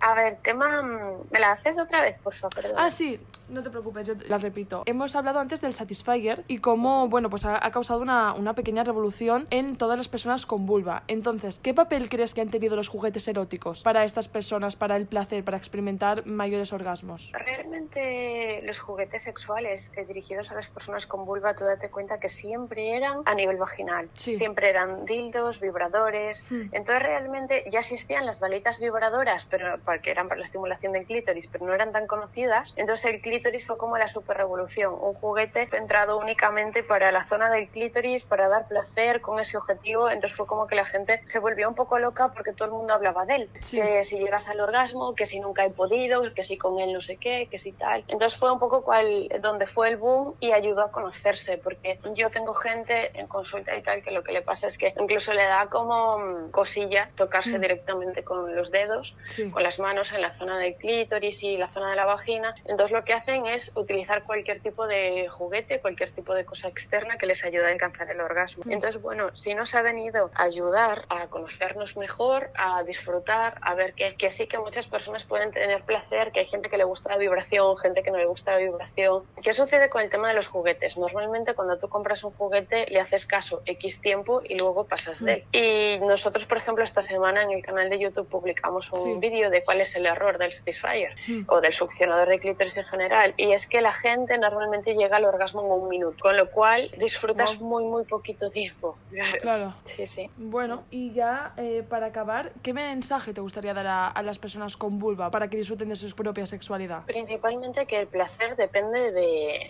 [0.00, 0.82] A ver, tema...
[1.30, 2.52] ¿Me la haces otra vez, por favor?
[2.76, 3.18] Ah, sí,
[3.48, 4.82] no te preocupes, yo la repito.
[4.86, 8.84] Hemos hablado antes del Satisfyer y cómo, bueno, pues ha, ha causado una, una pequeña
[8.84, 11.04] revolución en todas las personas con vulva.
[11.08, 15.06] Entonces, ¿qué papel crees que han tenido los juguetes eróticos para estas personas, para el
[15.06, 17.30] placer, para experimentar mayores orgasmos?
[17.32, 22.28] Realmente los juguetes sexuales eh, dirigidos a las personas con vulva, tú date cuenta que
[22.28, 24.08] siempre eran a nivel vaginal.
[24.14, 24.34] Sí.
[24.34, 26.42] Siempre eran dildos, vibradores.
[26.50, 26.62] Hmm.
[26.72, 31.46] Entonces realmente ya existían las balitas vibradoras, pero porque eran para la estimulación del clítoris,
[31.46, 32.74] pero no eran tan conocidas.
[32.76, 37.50] Entonces el clítoris fue como la super revolución, un juguete centrado únicamente para la zona
[37.50, 40.10] del clítoris, para dar placer con ese objetivo.
[40.10, 42.94] Entonces fue como que la gente se volvió un poco loca porque todo el mundo
[42.94, 43.50] hablaba de él.
[43.54, 43.80] Sí.
[43.80, 47.00] Que si llegas al orgasmo, que si nunca he podido, que si con él no
[47.00, 48.04] sé qué, que si tal.
[48.08, 52.28] Entonces fue un poco cual, donde fue el boom y ayudó a conocerse, porque yo
[52.30, 55.44] tengo gente en consulta y tal que lo que le pasa es que incluso le
[55.44, 57.60] da como mm, cosilla tocarse Mm.
[57.60, 59.50] directamente con los dedos, Sí.
[59.50, 62.54] con las manos en la zona del clítoris y la zona de la vagina.
[62.66, 67.16] Entonces lo que hacen es utilizar cualquier tipo de juguete, cualquier tipo de cosa externa
[67.18, 68.62] que les ayude a alcanzar el orgasmo.
[68.66, 68.72] Mm.
[68.72, 73.94] Entonces, bueno, si nos ha venido a ayudar a conocernos mejor, a disfrutar, a ver
[73.94, 77.08] que, que sí que muchas personas pueden tener placer, que hay gente que le gusta
[77.10, 79.24] la vibración, gente que no le gusta la vibración.
[79.42, 80.96] ¿Qué sucede con el tema de los juguetes?
[80.96, 85.44] Normalmente cuando tú compras un juguete le haces caso X tiempo y luego pasas de
[85.52, 85.98] él.
[86.00, 89.14] Y nosotros, por ejemplo, esta semana en el canal de YouTube publicamos un Sí.
[89.18, 91.44] vídeo de cuál es el error del Satisfyer Mm.
[91.48, 93.34] o del succionador de clítoris en general.
[93.36, 96.90] Y es que la gente normalmente llega al orgasmo en un minuto, con lo cual
[96.98, 97.68] disfrutas Wow.
[97.68, 98.98] muy, muy poquito tiempo.
[99.10, 99.38] Claro.
[99.40, 99.74] Claro.
[99.96, 100.30] Sí, sí.
[100.36, 104.76] Bueno, y ya eh, para acabar, ¿qué mensaje te gustaría dar a, a las personas
[104.76, 107.04] con vulva para que disfruten de su propia sexualidad?
[107.06, 109.66] Principalmente que el placer depende de,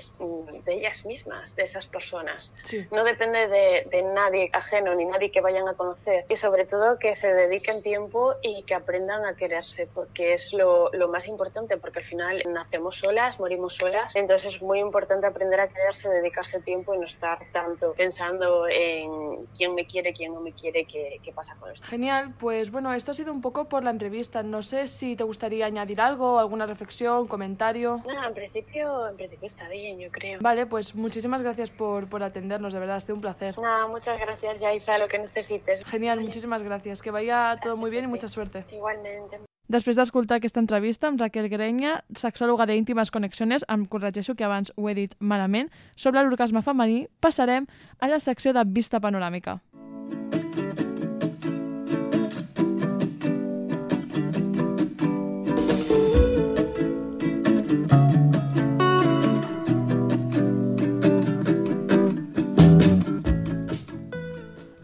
[0.64, 2.52] de ellas mismas, de esas personas.
[2.62, 2.86] Sí.
[2.90, 6.24] No depende de, de nadie ajeno ni nadie que vayan a conocer.
[6.28, 10.90] Y sobre todo que se dediquen tiempo y que aprendan a quererse, porque es lo,
[10.92, 14.14] lo más importante, porque al final nacemos solas, morimos solas.
[14.16, 19.46] Entonces es muy importante aprender a quererse, dedicarse tiempo y no estar tanto pensando en
[19.56, 21.86] quién me quiere, quién no me quiere, qué, qué pasa con esto.
[21.86, 24.42] Genial, pues bueno, esto ha sido un poco por la entrevista.
[24.42, 28.02] No sé si te gustaría añadir algo, alguna reflexión, comentario.
[28.06, 30.38] Nada, en principio, en principio está bien, yo creo.
[30.40, 33.58] Vale, pues muchísimas gracias por, por atendernos, de verdad, ha sido un placer.
[33.58, 35.84] Nada, muchas gracias, Yaiza, lo que necesites.
[35.84, 37.02] Genial, muchísimas gracias.
[37.02, 38.64] Que vaya todo muy bien y mucha suerte.
[38.70, 39.40] Igualmente.
[39.72, 44.90] Després d'escoltar aquesta entrevista amb Raquel Grenya, sexòloga d'íntimes conexiones, em corregeixo que abans ho
[44.90, 49.60] he dit malament, sobre l'orgasme femení, passarem a la secció de vista panoràmica.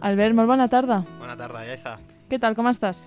[0.08, 1.02] Albert, molt bona tarda.
[1.20, 1.96] Bona tarda, Iaiza.
[2.30, 3.04] Què tal, com estàs?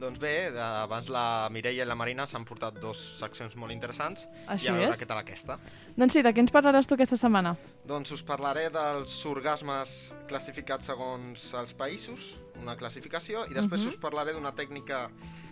[0.00, 4.66] Doncs bé, abans la Mireia i la Marina s'han portat dos seccions molt interessants Així
[4.66, 4.98] i a veure és.
[5.00, 5.56] què tal aquesta.
[5.96, 7.54] Doncs sí, de què ens parlaràs tu aquesta setmana?
[7.88, 9.94] Doncs us parlaré dels orgasmes
[10.28, 12.26] classificats segons els països,
[12.60, 13.88] una classificació, i després Mhm.
[13.94, 15.08] us parlaré d'una tècnica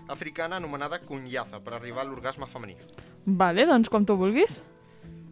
[0.09, 2.77] africana anomenada cunyaza per arribar a l'orgasme femení.
[3.25, 4.61] Vale, doncs com tu vulguis.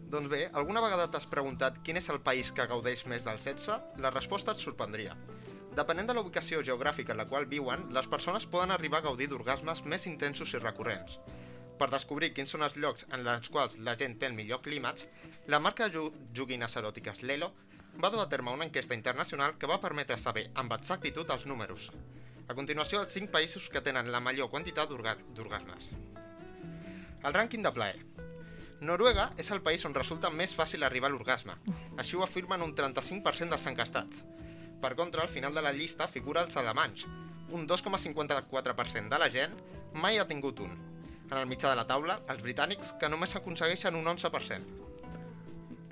[0.09, 3.71] Doncs bé, alguna vegada t'has preguntat quin és el país que gaudeix més del sexe?
[3.97, 5.15] La resposta et sorprendria.
[5.75, 9.29] Depenent de la ubicació geogràfica en la qual viuen, les persones poden arribar a gaudir
[9.31, 11.17] d'orgasmes més intensos i recurrents.
[11.79, 15.05] Per descobrir quins són els llocs en els quals la gent té el millor clímax,
[15.47, 17.53] la marca de jo- joguines eròtiques Lelo
[18.03, 21.89] va dur a terme una enquesta internacional que va permetre saber amb exactitud els números.
[22.47, 25.89] A continuació, els 5 països que tenen la major quantitat d'orga- d'orgasmes.
[27.23, 27.99] El rànquing de plaer.
[28.81, 31.53] Noruega és el país on resulta més fàcil arribar a l'orgasme.
[31.97, 34.25] Així ho afirmen un 35% dels encastats.
[34.81, 37.05] Per contra, al final de la llista figura els alemanys.
[37.53, 39.53] Un 2,54% de la gent
[39.93, 40.73] mai ha tingut un.
[41.29, 44.79] En el mitjà de la taula, els britànics, que només aconsegueixen un 11%.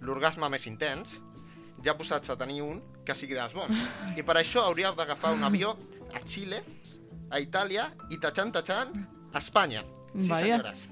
[0.07, 1.19] L'orgasme més intens,
[1.85, 3.85] ja posats a tenir un, que sigui dels bons.
[4.17, 5.75] I per això hauríeu d'agafar un avió
[6.15, 6.63] a Xile,
[7.29, 8.95] a Itàlia i tachant, tachant,
[9.33, 9.83] a Espanya.
[10.15, 10.87] Sí, senyores.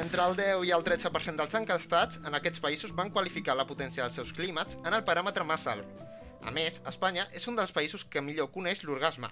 [0.00, 4.06] Entre el 10 i el 13% dels encastats en aquests països van qualificar la potència
[4.06, 6.04] dels seus clímats en el paràmetre més alt.
[6.44, 9.30] A més, Espanya és un dels països que millor coneix l'orgasme.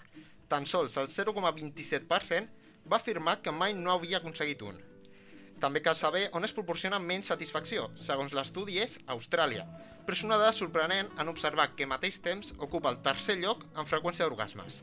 [0.49, 4.81] Tan sols el 0,27% va afirmar que mai no havia aconseguit un.
[5.63, 7.85] També cal saber on es proporciona menys satisfacció.
[8.07, 9.67] Segons l'estudi és Austràlia,
[10.07, 13.87] però és una dada sorprenent en observar que mateix temps ocupa el tercer lloc en
[13.87, 14.81] freqüència d'orgasmes.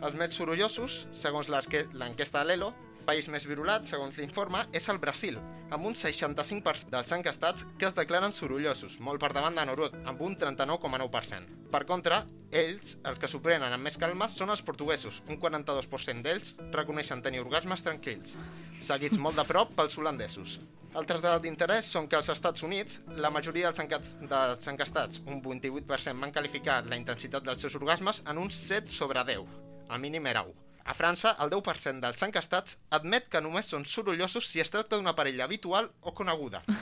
[0.00, 2.70] Els més sorollosos, segons l'enquesta de l'ELO,
[3.06, 5.38] país més virulat, segons l'informe, és el Brasil,
[5.74, 10.22] amb un 65% dels encastats que es declaren sorollosos, molt per davant de Noruega, amb
[10.24, 11.68] un 39,9%.
[11.72, 12.22] Per contra,
[12.54, 15.22] ells, els que s'ho prenen amb més calma, són els portuguesos.
[15.28, 18.36] Un 42% d'ells reconeixen tenir orgasmes tranquils,
[18.80, 20.58] seguits molt de prop pels holandesos.
[20.94, 25.42] Altres dades d'interès són que als Estats Units la majoria dels, encats, dels encastats, un
[25.42, 29.58] 28%, van qualificar la intensitat dels seus orgasmes en un 7 sobre 10.
[29.90, 30.63] El mínim era 1.
[30.84, 35.14] A França, el 10% dels encastats admet que només són sorollosos si es tracta d'una
[35.16, 36.60] parella habitual o coneguda.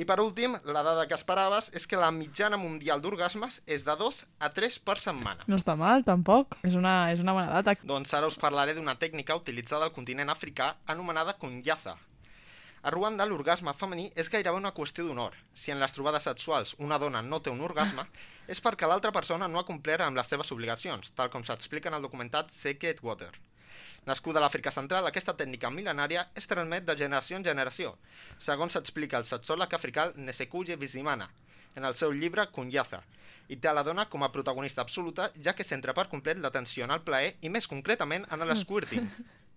[0.00, 3.94] I per últim, la dada que esperaves és que la mitjana mundial d'orgasmes és de
[4.00, 5.46] 2 a 3 per setmana.
[5.46, 6.58] No està mal, tampoc.
[6.66, 7.76] És una, és una bona data.
[7.86, 11.94] Doncs ara us parlaré d'una tècnica utilitzada al continent africà anomenada kunyaza.
[12.84, 15.36] A Ruanda, l'orgasme femení és gairebé una qüestió d'honor.
[15.56, 18.02] Si en les trobades sexuals una dona no té un orgasme,
[18.52, 21.96] és perquè l'altra persona no ha complert amb les seves obligacions, tal com s'explica en
[21.96, 23.30] el documentat Sacred Water.
[24.04, 27.94] Nascuda a l'Àfrica Central, aquesta tècnica mil·lenària es transmet de generació en generació,
[28.48, 31.30] segons s'explica el sexòleg africà Nesekuye Bizimana,
[31.80, 33.00] en el seu llibre Kunyaza,
[33.48, 36.84] i té a la dona com a protagonista absoluta, ja que centra per complet l'atenció
[36.84, 39.08] en el plaer i més concretament en l'esquirting.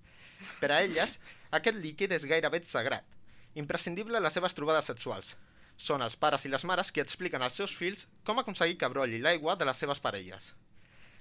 [0.64, 1.20] Per a elles,
[1.60, 3.16] aquest líquid és gairebé sagrat,
[3.62, 5.34] imprescindible les seves trobades sexuals.
[5.78, 9.20] Són els pares i les mares qui expliquen als seus fills com aconseguir que brolli
[9.22, 10.53] l'aigua de les seves parelles.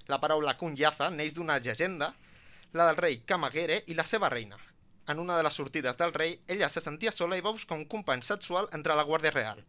[0.07, 2.13] La paraula kunyaza neix d'una llegenda,
[2.73, 4.57] la del rei Kamagere i la seva reina.
[5.07, 7.85] En una de les sortides del rei, ella se sentia sola i va buscar un
[7.85, 9.61] company sexual entre la guàrdia real.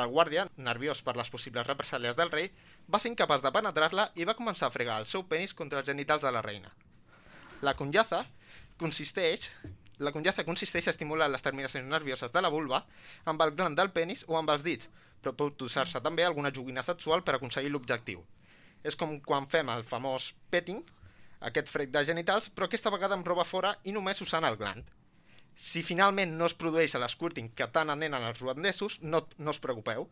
[0.00, 2.48] El guàrdia, nerviós per les possibles represàlies del rei,
[2.88, 5.90] va ser incapaç de penetrar-la i va començar a fregar el seu penis contra els
[5.92, 6.72] genitals de la reina.
[7.62, 8.24] La kunyaza
[8.80, 9.50] consisteix
[10.02, 12.82] la conyaza consisteix a estimular les terminacions nervioses de la vulva
[13.32, 14.88] amb el gland del penis o amb els dits,
[15.22, 18.24] però pot usar-se també alguna joguina sexual per aconseguir l'objectiu.
[18.82, 20.82] És com quan fem el famós petting,
[21.50, 24.90] aquest frec de genitals, però aquesta vegada amb roba fora i només usant el gland.
[25.54, 30.08] Si finalment no es produeix l'esquirting que tant anenen els ruandesos, no, no us preocupeu.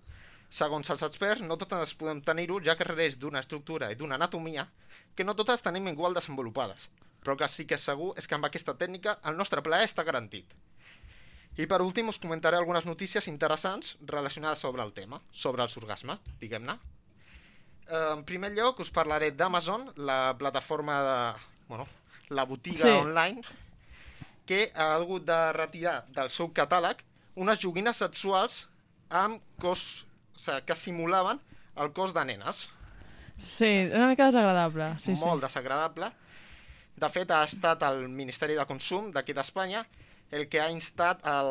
[0.50, 4.66] Segons els experts, no totes podem tenir-ho, ja que requereix d'una estructura i d'una anatomia
[5.16, 6.90] que no totes tenim igual desenvolupades.
[7.24, 10.04] Però que sí que és segur és que amb aquesta tècnica el nostre plaer està
[10.04, 10.46] garantit.
[11.60, 16.20] I per últim us comentaré algunes notícies interessants relacionades sobre el tema, sobre els orgasmes,
[16.40, 16.78] diguem-ne.
[17.90, 21.16] Eh, en primer lloc us parlaré d'Amazon, la plataforma de...
[21.68, 21.86] Bueno,
[22.30, 22.88] la botiga Sí.
[22.88, 23.42] online
[24.46, 27.02] que ha hagut de retirar del seu catàleg
[27.38, 28.64] unes joguines sexuals
[29.10, 31.38] amb cos, o sigui, que simulaven
[31.76, 32.68] el cos de nenes.
[33.38, 34.94] Sí, una mica desagradable.
[34.98, 35.46] Sí, molt sí.
[35.46, 36.10] desagradable.
[37.00, 39.84] De fet, ha estat el Ministeri de Consum d'aquí d'Espanya
[40.30, 41.48] el que ha instat el,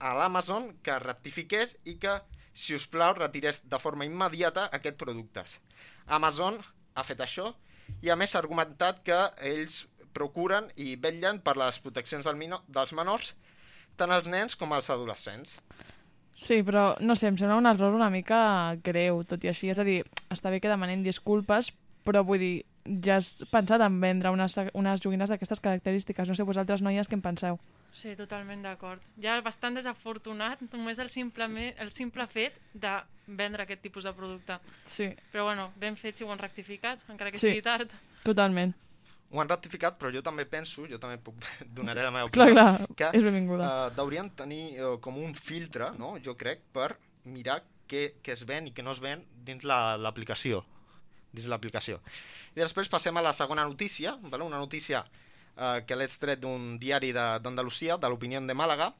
[0.00, 2.16] a l'Amazon que rectifiqués i que,
[2.54, 5.58] si us plau, retirés de forma immediata aquests productes.
[6.06, 6.58] Amazon
[6.94, 7.52] ha fet això
[8.02, 9.20] i a més ha argumentat que
[9.52, 9.84] ells
[10.14, 13.34] procuren i vetllen per les proteccions del mino, dels menors,
[13.98, 15.58] tant els nens com els adolescents.
[16.34, 18.38] Sí, però no sé, em sembla un error una mica
[18.82, 19.70] greu, tot i així.
[19.70, 20.00] És a dir,
[20.34, 21.70] està bé que demanem disculpes,
[22.06, 22.54] però vull dir,
[22.84, 26.28] ja has pensat en vendre unes, unes joguines d'aquestes característiques.
[26.28, 27.58] No sé, vosaltres noies, què en penseu?
[27.94, 29.00] Sí, totalment d'acord.
[29.22, 31.46] Ja bastant desafortunat només el simple,
[31.78, 32.94] el simple fet de
[33.26, 34.56] vendre aquest tipus de producte.
[34.84, 35.06] Sí.
[35.32, 37.48] Però bueno, ben fet si ho han rectificat, encara que Sí.
[37.50, 37.90] sigui tard.
[38.24, 38.74] Totalment.
[39.30, 41.34] Ho han ratificat, però jo també penso, jo també puc,
[41.74, 43.70] donaré la meva Clar, opinió, clar, que és benvinguda.
[43.88, 46.16] eh, deurien tenir eh, com un filtre, no?
[46.22, 49.96] jo crec, per mirar què, què es ven i què no es ven dins la-
[49.96, 50.64] l'aplicació.
[51.34, 51.98] Dins l'aplicació.
[52.54, 54.44] I després passem a la segona notícia, vale?
[54.46, 55.04] una notícia
[55.56, 58.92] eh, que l'he extret d'un diari de- d'Andalusia, de, de l'Opinió de Màlaga,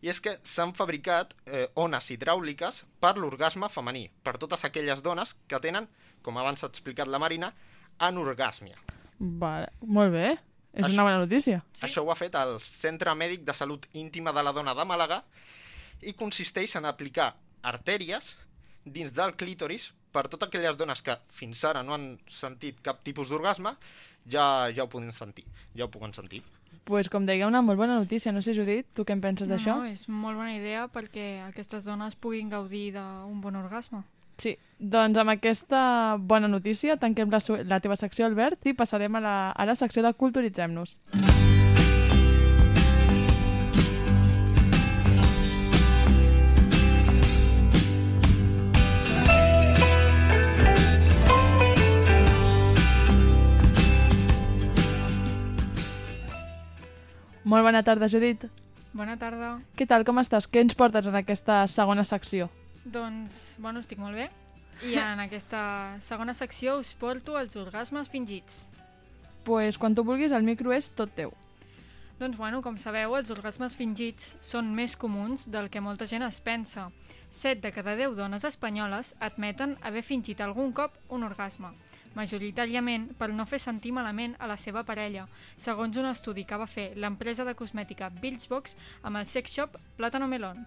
[0.00, 5.32] i és que s'han fabricat eh, ones hidràuliques per l'orgasme femení, per totes aquelles dones
[5.48, 5.88] que tenen,
[6.22, 7.52] com abans ha explicat la Marina,
[7.98, 8.76] anorgàsmia.
[9.18, 9.72] Vale.
[9.82, 10.36] Molt bé.
[10.72, 11.64] És Això- una bona notícia.
[11.72, 11.86] Sí?
[11.86, 15.22] Això ho ha fet el Centre Mèdic de Salut Íntima de la Dona de Màlaga
[16.02, 17.32] i consisteix en aplicar
[17.62, 18.36] artèries
[18.84, 23.28] dins del clítoris per totes aquelles dones que fins ara no han sentit cap tipus
[23.32, 23.74] d'orgasme,
[24.28, 25.44] ja, ja ho poden sentir,
[25.76, 26.42] ja ho puguin sentir.
[26.88, 28.32] pues, com deia, una molt bona notícia.
[28.32, 29.74] No sé, Judit, tu què en penses d'això?
[29.76, 34.04] No, és molt bona idea perquè aquestes dones puguin gaudir d'un bon orgasme.
[34.38, 39.20] Sí, doncs amb aquesta bona notícia tanquem la, la teva secció, Albert, i passarem a
[39.20, 40.96] la, a la secció de Culturitzem-nos.
[57.48, 58.44] Molt bona tarda, Judit.
[58.92, 59.54] Bona tarda.
[59.78, 60.48] Què tal, com estàs?
[60.50, 62.48] Què ens portes en aquesta segona secció?
[62.84, 64.28] Doncs, bueno, estic molt bé.
[64.84, 65.60] I en aquesta
[66.04, 68.66] segona secció us porto els orgasmes fingits.
[69.48, 71.30] pues, quan tu vulguis, el micro és tot teu.
[72.18, 76.40] Doncs bueno, com sabeu, els orgasmes fingits són més comuns del que molta gent es
[76.44, 76.90] pensa.
[77.30, 81.70] 7 de cada 10 dones espanyoles admeten haver fingit algun cop un orgasme,
[82.18, 86.66] majoritàriament per no fer sentir malament a la seva parella, segons un estudi que va
[86.66, 90.66] fer l'empresa de cosmètica Birchbox amb el sex shop Plátano Melón.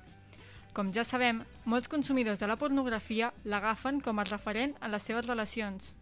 [0.72, 5.28] Com ja sabem, molts consumidors de la pornografia l'agafen com a referent en les seves
[5.28, 5.96] relacions.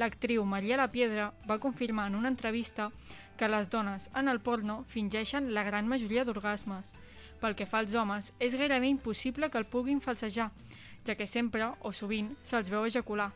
[0.00, 2.90] L'actriu Maria La Piedra va confirmar en una entrevista
[3.36, 6.94] que les dones en el porno fingeixen la gran majoria d'orgasmes.
[7.42, 10.50] Pel que fa als homes, és gairebé impossible que el puguin falsejar,
[11.04, 13.32] ja que sempre, o sovint, se'ls veu ejacular.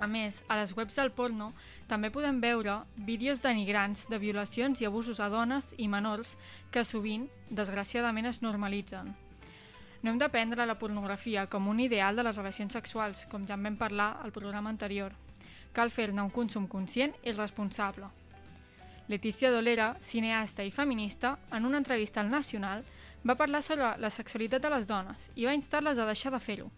[0.00, 1.50] A més, a les webs del porno
[1.88, 6.38] també podem veure vídeos denigrants de violacions i abusos a dones i menors
[6.72, 9.12] que sovint, desgraciadament, es normalitzen.
[10.00, 13.58] No hem de prendre la pornografia com un ideal de les relacions sexuals, com ja
[13.58, 15.12] en vam parlar al programa anterior.
[15.76, 18.08] Cal fer-ne un consum conscient i responsable.
[19.10, 22.84] Letícia Dolera, cineasta i feminista, en una entrevista al Nacional,
[23.28, 26.70] va parlar sobre la sexualitat de les dones i va instar-les a deixar de fer-ho.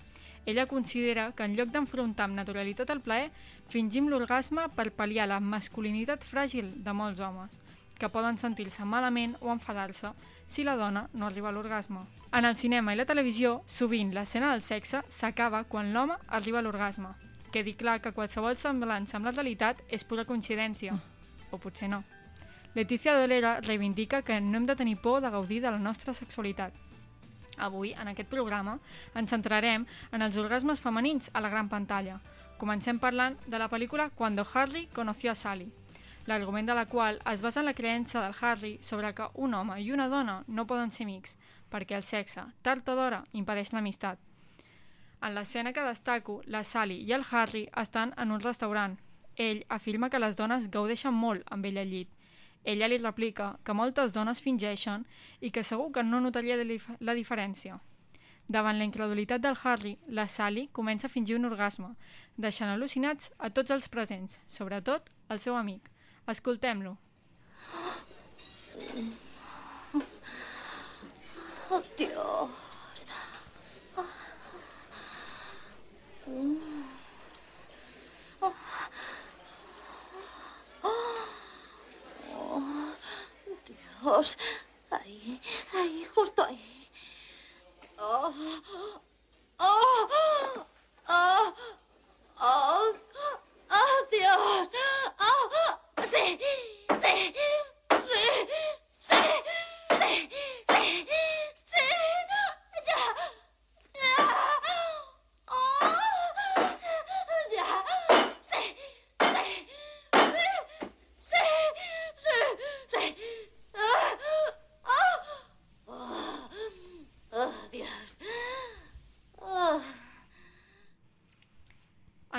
[0.44, 3.30] Ella considera que en lloc d'enfrontar amb naturalitat el plaer,
[3.70, 7.60] fingim l'orgasme per pal·liar la masculinitat fràgil de molts homes,
[7.98, 10.10] que poden sentir-se malament o enfadar-se
[10.46, 12.02] si la dona no arriba a l'orgasme.
[12.32, 16.62] En el cinema i la televisió, sovint l'escena del sexe s'acaba quan l'home arriba a
[16.66, 17.14] l'orgasme.
[17.52, 20.96] Quedi clar que qualsevol semblança amb la realitat és pura coincidència.
[21.52, 22.02] O potser no.
[22.74, 26.72] Letícia Dolera reivindica que no hem de tenir por de gaudir de la nostra sexualitat.
[27.58, 28.78] Avui, en aquest programa,
[29.14, 32.18] ens centrarem en els orgasmes femenins a la gran pantalla.
[32.58, 35.70] Comencem parlant de la pel·lícula Cuando Harry conoció a Sally,
[36.26, 39.80] l'argument de la qual es basa en la creença del Harry sobre que un home
[39.82, 41.36] i una dona no poden ser amics,
[41.70, 44.18] perquè el sexe, tard o d'hora, impedeix l'amistat.
[45.22, 48.98] En l'escena que destaco, la Sally i el Harry estan en un restaurant.
[49.36, 52.10] Ell afirma que les dones gaudeixen molt amb ell al llit.
[52.64, 55.06] Ella li replica que moltes dones fingeixen
[55.40, 57.80] i que segur que no notaria la diferència.
[58.48, 61.94] Davant la incredulitat del Harry, la Sally comença a fingir un orgasme,
[62.36, 65.90] deixant al·lucinats a tots els presents, sobretot el seu amic.
[66.26, 66.96] Escoltem-lo.
[71.70, 72.50] Oh, Dios.
[76.26, 76.61] Oh,
[84.90, 85.40] Ahí,
[85.74, 86.90] ahí, justo ahí.
[87.98, 88.34] Oh,
[89.58, 90.66] oh,
[91.08, 91.54] oh,
[92.40, 92.92] oh,
[93.70, 94.68] oh, Dios.
[95.20, 96.36] Oh, sí,
[97.00, 97.34] sí,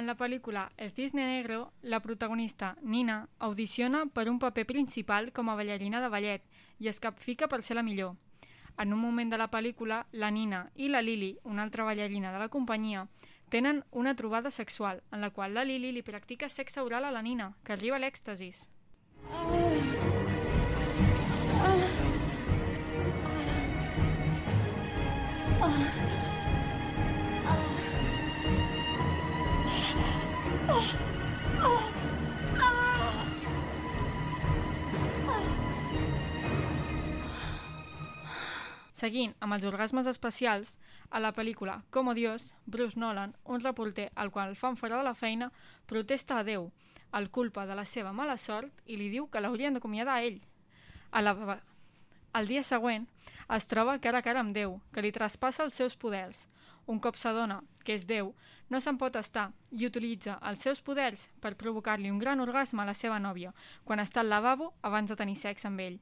[0.04, 5.48] En la pel·lícula El cisne negro, la protagonista, Nina, audiciona per un paper principal com
[5.48, 6.44] a ballarina de ballet
[6.84, 8.18] i es capfica per ser la millor.
[8.76, 12.44] En un moment de la pel·lícula, la Nina i la Lily, una altra ballarina de
[12.44, 13.08] la companyia,
[13.48, 17.24] tenen una trobada sexual en la qual la Lily li practica sexe oral a la
[17.24, 18.68] Nina, que arriba a l'èxtasis.
[39.04, 40.78] Seguint amb els orgasmes especials,
[41.12, 45.04] a la pel·lícula Como Dios, Bruce Nolan, un reporter al qual el fan fora de
[45.04, 45.50] la feina,
[45.86, 46.70] protesta a Déu,
[47.12, 50.40] el culpa de la seva mala sort i li diu que l'haurien d'acomiadar a ell.
[51.12, 51.60] A la...
[52.34, 53.10] El dia següent
[53.58, 56.48] es troba cara a cara amb Déu, que li traspassa els seus poders.
[56.88, 58.34] Un cop s'adona que és Déu,
[58.70, 62.88] no se'n pot estar i utilitza els seus poders per provocar-li un gran orgasme a
[62.88, 63.54] la seva nòvia,
[63.84, 66.00] quan està al lavabo abans de tenir sexe amb ell.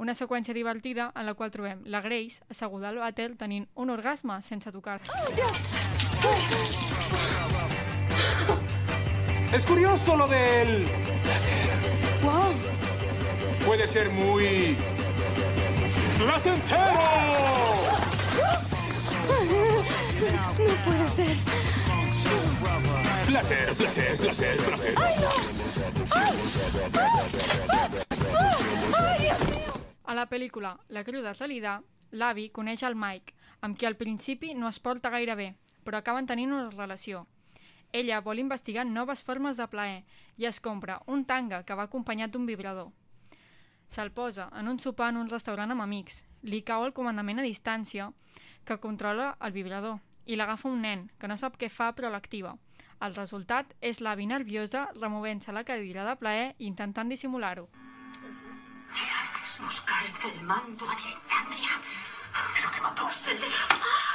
[0.00, 4.40] Una seqüència divertida en la qual trobem la Grace asseguda al vàter tenint un orgasme
[4.42, 5.12] sense tocar-se.
[9.52, 10.86] Es curioso lo del
[12.22, 12.54] ¡Wow!
[13.66, 14.76] puede ser muy
[16.18, 17.89] placentero.
[20.20, 20.54] No
[20.84, 21.36] puede ser.
[23.26, 24.94] Placer, placer, placer, placer.
[30.04, 31.80] A la pel·lícula La cruda realitat,
[32.12, 35.54] l'avi coneix el Mike, amb qui al principi no es porta gaire bé,
[35.84, 37.24] però acaben tenint una relació.
[37.90, 40.04] Ella vol investigar noves formes de plaer
[40.36, 42.92] i es compra un tanga que va acompanyat d'un vibrador.
[43.88, 46.26] Se'l posa en un sopar en un restaurant amb amics.
[46.42, 48.12] Li cau el comandament a distància
[48.66, 49.98] que controla el vibrador
[50.30, 52.54] i l'agafa un nen que no sap què fa però l'activa.
[53.06, 57.66] El resultat és l'avi nerviosa removent-se la cadira de plaer i intentant dissimular-ho.
[59.60, 61.80] Buscar el mando a distancia.
[62.54, 64.09] Pero qué mando es el de...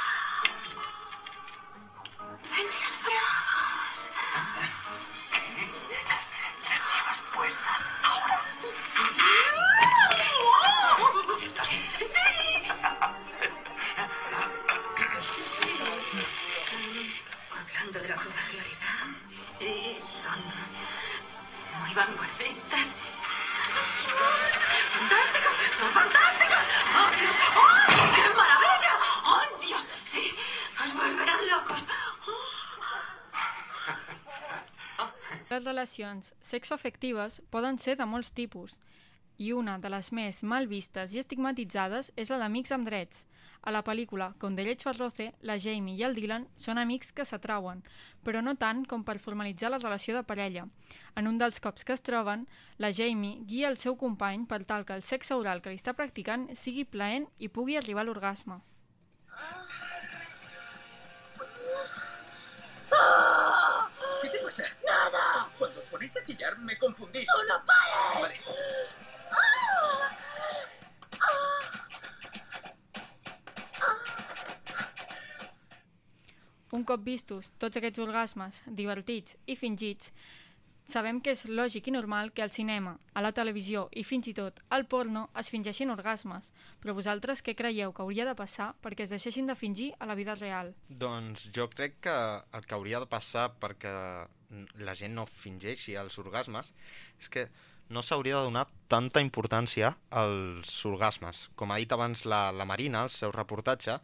[35.56, 38.74] Les relacions sexoafectives poden ser de molts tipus
[39.40, 43.22] i una de les més mal vistes i estigmatitzades és la d'amics amb drets.
[43.64, 47.24] A la pel·lícula Con Derecho a Roce, la Jamie i el Dylan són amics que
[47.24, 47.80] s'atrauen,
[48.22, 50.66] però no tant com per formalitzar la relació de parella.
[51.16, 52.44] En un dels cops que es troben,
[52.76, 55.96] la Jamie guia el seu company per tal que el sexe oral que li està
[55.96, 58.60] practicant sigui plaent i pugui arribar a l'orgasme.
[64.20, 64.85] ¿Qué te pasa?
[65.58, 67.26] Cuando os ponéis a chillar me confundís.
[67.26, 68.20] ¡Tú no pares!
[68.20, 69.06] Vale.
[76.76, 80.10] Un cop vistos tots aquests orgasmes divertits i fingits,
[80.90, 84.34] sabem que és lògic i normal que al cinema, a la televisió i fins i
[84.36, 86.52] tot al porno es fingeixin orgasmes,
[86.82, 90.18] però vosaltres què creieu que hauria de passar perquè es deixessin de fingir a la
[90.18, 90.74] vida real?
[90.88, 92.16] Doncs jo crec que
[92.58, 93.94] el que hauria de passar perquè
[94.78, 96.72] la gent no fingeixi els orgasmes
[97.20, 97.48] és que
[97.88, 101.50] no s'hauria de donar tanta importància als orgasmes.
[101.54, 103.98] Com ha dit abans la, la Marina, al seu reportatge,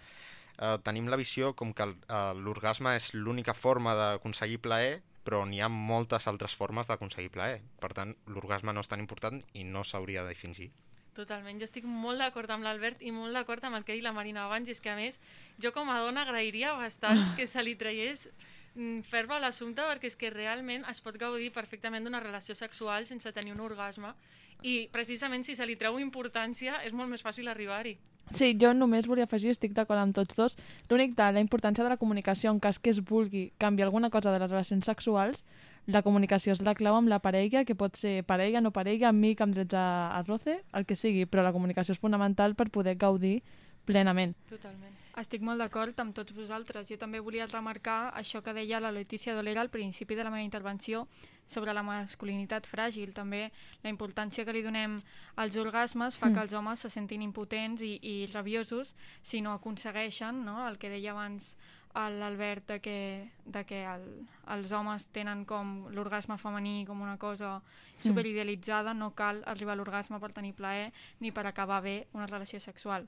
[0.59, 5.45] eh, tenim la visió com que el- eh, l'orgasme és l'única forma d'aconseguir plaer, però
[5.47, 7.61] n'hi ha moltes altres formes d'aconseguir plaer.
[7.81, 10.71] Per tant, l'orgasme no és tan important i no s'hauria de fingir.
[11.15, 14.03] Totalment, jo estic molt d'acord amb l'Albert i molt d'acord amb el que ha dit
[14.07, 15.21] la Marina abans, i és que a més,
[15.61, 18.31] jo com a dona agrairia bastant que se li traiés
[18.75, 23.07] mm, ferva a l'assumpte perquè és que realment es pot gaudir perfectament d'una relació sexual
[23.07, 24.15] sense tenir un orgasme
[24.63, 27.97] i precisament si se li treu importància és molt més fàcil arribar-hi.
[28.31, 30.55] Sí, jo només volia afegir, estic d'acord amb tots dos,
[30.89, 34.33] l'únic de la importància de la comunicació en cas que es vulgui canviar alguna cosa
[34.33, 35.43] de les relacions sexuals,
[35.87, 39.43] la comunicació és la clau amb la parella, que pot ser parella, no parella, amic
[39.43, 42.95] amb drets a, a roce, el que sigui, però la comunicació és fonamental per poder
[42.97, 43.41] gaudir
[43.85, 44.37] plenament.
[44.49, 45.02] Totalment.
[45.21, 46.89] Estic molt d'acord amb tots vosaltres.
[46.89, 50.43] Jo també volia remarcar això que deia la Letícia Dolera al principi de la meva
[50.43, 51.07] intervenció
[51.47, 53.13] sobre la masculinitat fràgil.
[53.13, 53.51] També
[53.83, 55.03] la importància que li donem
[55.37, 56.35] als orgasmes fa Mm.
[56.35, 60.67] que els homes se sentin impotents i, i rabiosos si no aconsegueixen no?
[60.67, 61.57] el que deia abans
[61.95, 67.61] l'Albert de que, de que el, els homes tenen com l'orgasme femení com una cosa
[67.99, 72.61] superidealitzada, no cal arribar a l'orgasme per tenir plaer ni per acabar bé una relació
[72.61, 73.07] sexual.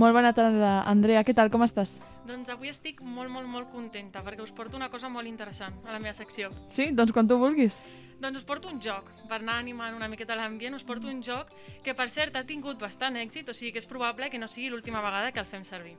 [0.00, 2.00] Molt bona tarda, Andrea, què tal, com estàs?
[2.26, 5.94] Doncs avui estic molt, molt, molt contenta perquè us porto una cosa molt interessant a
[5.94, 6.50] la meva secció.
[6.66, 6.88] Sí?
[6.90, 7.78] Doncs quan tu vulguis.
[8.18, 11.54] Doncs us porto un joc, per anar animant una miqueta l'ambient, us porto un joc
[11.84, 14.72] que per cert ha tingut bastant èxit, o sigui que és probable que no sigui
[14.72, 15.94] l'última vegada que el fem servir.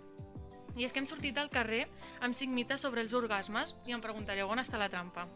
[0.78, 1.84] I és que hem sortit al carrer
[2.24, 5.28] amb cinc mites sobre els orgasmes i em preguntareu on està la trampa.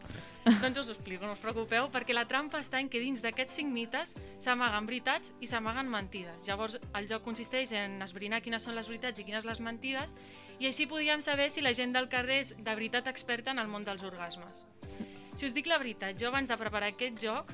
[0.61, 3.59] doncs us ho explico, no us preocupeu, perquè la trampa està en que dins d'aquests
[3.59, 6.45] cinc mites s'amaguen veritats i s'amaguen mentides.
[6.47, 10.15] Llavors el joc consisteix en esbrinar quines són les veritats i quines les mentides
[10.59, 13.67] i així podíem saber si la gent del carrer és de veritat experta en el
[13.67, 14.63] món dels orgasmes.
[15.36, 17.51] Si us dic la veritat, jo abans de preparar aquest joc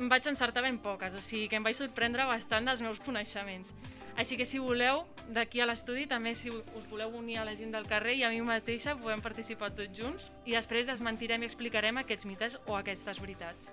[0.00, 3.74] em vaig encertar ben poques, o sigui que em vaig sorprendre bastant dels meus coneixements.
[4.20, 7.70] Així que si voleu, d'aquí a l'estudi, també si us voleu unir a la gent
[7.72, 11.96] del carrer i a mi mateixa podem participar tots junts i després desmentirem i explicarem
[12.02, 13.70] aquests mites o aquestes veritats.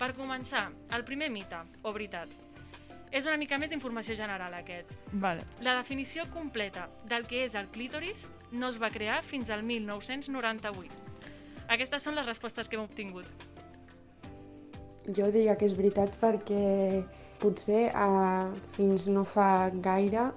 [0.00, 2.32] Per començar, el primer mite, o veritat.
[3.12, 4.94] És una mica més d'informació general aquest.
[5.12, 5.44] Vale.
[5.60, 11.04] La definició completa del que és el clítoris no es va crear fins al 1998.
[11.76, 13.28] Aquestes són les respostes que hem obtingut.
[15.12, 17.04] Jo diria que és veritat perquè
[17.42, 20.30] potser eh, fins no fa gaire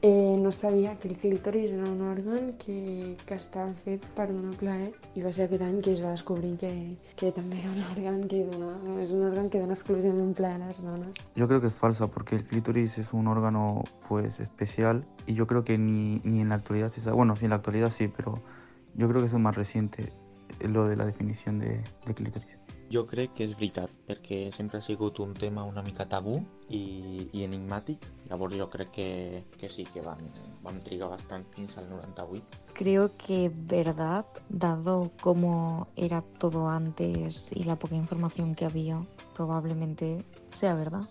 [0.00, 4.52] Eh, no sabia que el clítoris era un òrgan que, que estava fet per donar
[4.54, 6.70] plaer i va ser aquest any que es va descobrir que,
[7.18, 8.68] que també era un òrgan que dona,
[9.02, 11.18] és un òrgan que dona exclusivament plaer a les dones.
[11.34, 15.48] Yo creo que es falsa porque el clítoris es un órgano pues especial y yo
[15.48, 18.06] creo que ni, ni en la actualidad se sabe, bueno, sí en la actualidad sí,
[18.06, 18.38] pero
[18.94, 20.12] yo creo que es más reciente,
[20.60, 22.57] eh, lo de la definición de, de clítoris.
[22.88, 26.38] Jo crec que és veritat, perquè sempre ha sigut un tema una mica tabú
[26.72, 28.06] i, i enigmàtic.
[28.30, 29.08] Llavors jo crec que,
[29.60, 30.24] que sí, que van,
[30.64, 32.64] vam trigar bastant fins al 98.
[32.78, 39.02] Creo que verdad, dado cómo era todo antes y la poca información que había,
[39.34, 40.24] probablemente
[40.56, 41.08] sea verdad.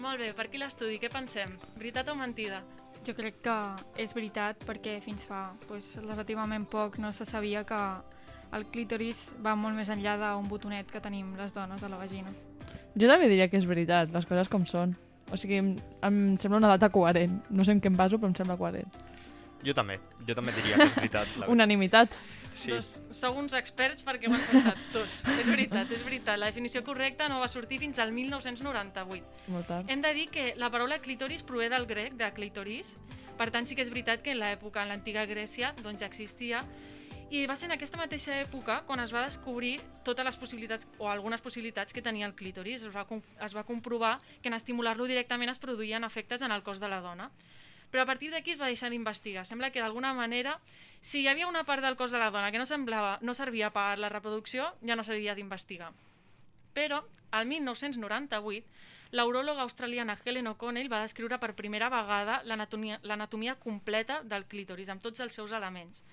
[0.00, 1.58] Molt bé, per aquí l'estudi, què pensem?
[1.76, 2.62] Veritat o mentida?
[3.04, 3.56] Jo crec que
[4.00, 7.80] és veritat perquè fins fa pues, relativament poc no se sabia que
[8.56, 12.32] el clítoris va molt més enllà d'un botonet que tenim les dones a la vagina.
[12.98, 14.96] Jo també diria que és veritat, les coses com són.
[15.30, 15.70] O sigui, em,
[16.02, 17.38] em sembla una data coherent.
[17.50, 18.90] No sé en què em baso, però em sembla coherent.
[19.62, 21.32] Jo també, jo també diria que és veritat.
[21.38, 21.48] La...
[21.54, 22.16] Unanimitat.
[22.50, 22.72] Sí.
[22.72, 25.22] Doncs sou uns experts perquè ho han encertat tots.
[25.36, 26.40] és veritat, és veritat.
[26.40, 29.50] La definició correcta no va sortir fins al 1998.
[29.52, 29.90] Molt tard.
[29.92, 32.96] Hem de dir que la paraula clitoris prové del grec de clitoris,
[33.38, 36.64] per tant sí que és veritat que en l'època, en l'antiga Grècia, doncs ja existia,
[37.30, 39.76] i va ser en aquesta mateixa època quan es va descobrir
[40.06, 42.82] totes les possibilitats, o algunes possibilitats que tenia el clítoris.
[42.82, 43.04] Es va,
[43.46, 46.98] es va comprovar que en estimular-lo directament es produïen efectes en el cos de la
[47.04, 47.30] dona.
[47.90, 49.44] Però a partir d'aquí es va deixar d'investigar.
[49.46, 50.58] Sembla que d'alguna manera,
[51.00, 53.70] si hi havia una part del cos de la dona que no, semblava, no servia
[53.74, 55.92] per la reproducció, ja no s'havia d'investigar.
[56.74, 58.66] Però, al 1998,
[59.14, 65.22] l'auròloga australiana Helen O'Connell va descriure per primera vegada l'anatomia completa del clítoris, amb tots
[65.22, 66.04] els seus elements.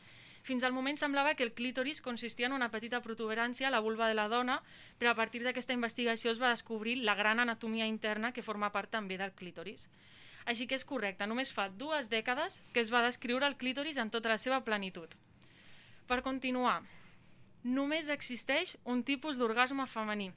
[0.47, 4.07] Fins al moment semblava que el clítoris consistia en una petita protuberància a la vulva
[4.07, 4.61] de la dona,
[4.95, 8.93] però a partir d'aquesta investigació es va descobrir la gran anatomia interna que forma part
[8.93, 9.89] també del clítoris.
[10.45, 14.07] Així que és correcte, només fa dues dècades que es va descriure el clítoris en
[14.09, 15.11] tota la seva plenitud.
[16.07, 16.79] Per continuar,
[17.65, 20.31] només existeix un tipus d'orgasme femení.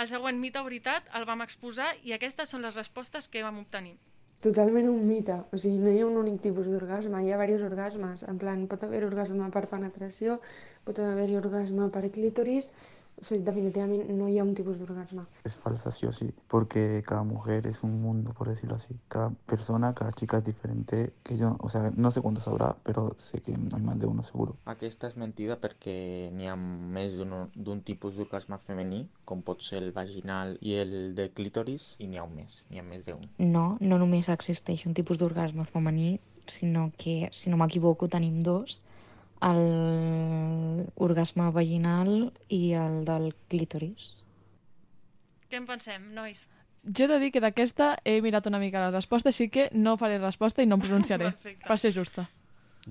[0.00, 3.60] El següent mite o veritat el vam exposar i aquestes són les respostes que vam
[3.60, 3.98] obtenir.
[4.44, 7.64] Totalment un mite, o sigui, no hi ha un únic tipus d'orgasme, hi ha diversos
[7.70, 10.36] orgasmes, en plan, pot haver orgasme per penetració,
[10.84, 12.68] pot haver-hi orgasme per clítoris,
[13.16, 15.24] o sigui, definitivament no hi ha un tipus d'orgasme.
[15.48, 18.94] Es falsa sí o sí, porque cada mujer es un mundo, por decirlo así.
[19.08, 23.14] Cada persona, cada chica es diferente, que yo, o sea, no sé cuántos habrá, pero
[23.18, 24.56] sé que hay más de uno seguro.
[24.66, 25.96] Aquesta és mentida perquè
[26.36, 31.14] n'hi ha més d'un d'un tipus d'orgasme femení, com pot ser el vaginal i el
[31.16, 33.24] de clítoris, i n'hi ha un més, n'hi ha més d'un.
[33.38, 38.80] No, no només existeix un tipus d'orgasme femení, sinó que, si no m'equivoco, tenim dos,
[39.42, 44.12] el orgasme vaginal i el del clítoris.
[45.50, 46.46] Què en pensem, nois?
[46.86, 49.96] Jo he de dir que d'aquesta he mirat una mica la resposta, així que no
[49.98, 51.66] faré resposta i no em pronunciaré, Perfecte.
[51.66, 52.28] per ser justa.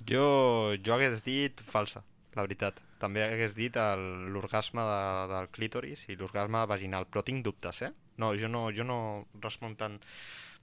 [0.10, 2.02] Jo, jo hagués dit falsa,
[2.36, 2.82] la veritat.
[3.00, 5.00] També hagués dit l'orgasme de,
[5.32, 7.92] del clítoris i l'orgasme vaginal, però tinc dubtes, eh?
[8.20, 8.98] No, jo no, jo no
[9.44, 10.00] responc tant.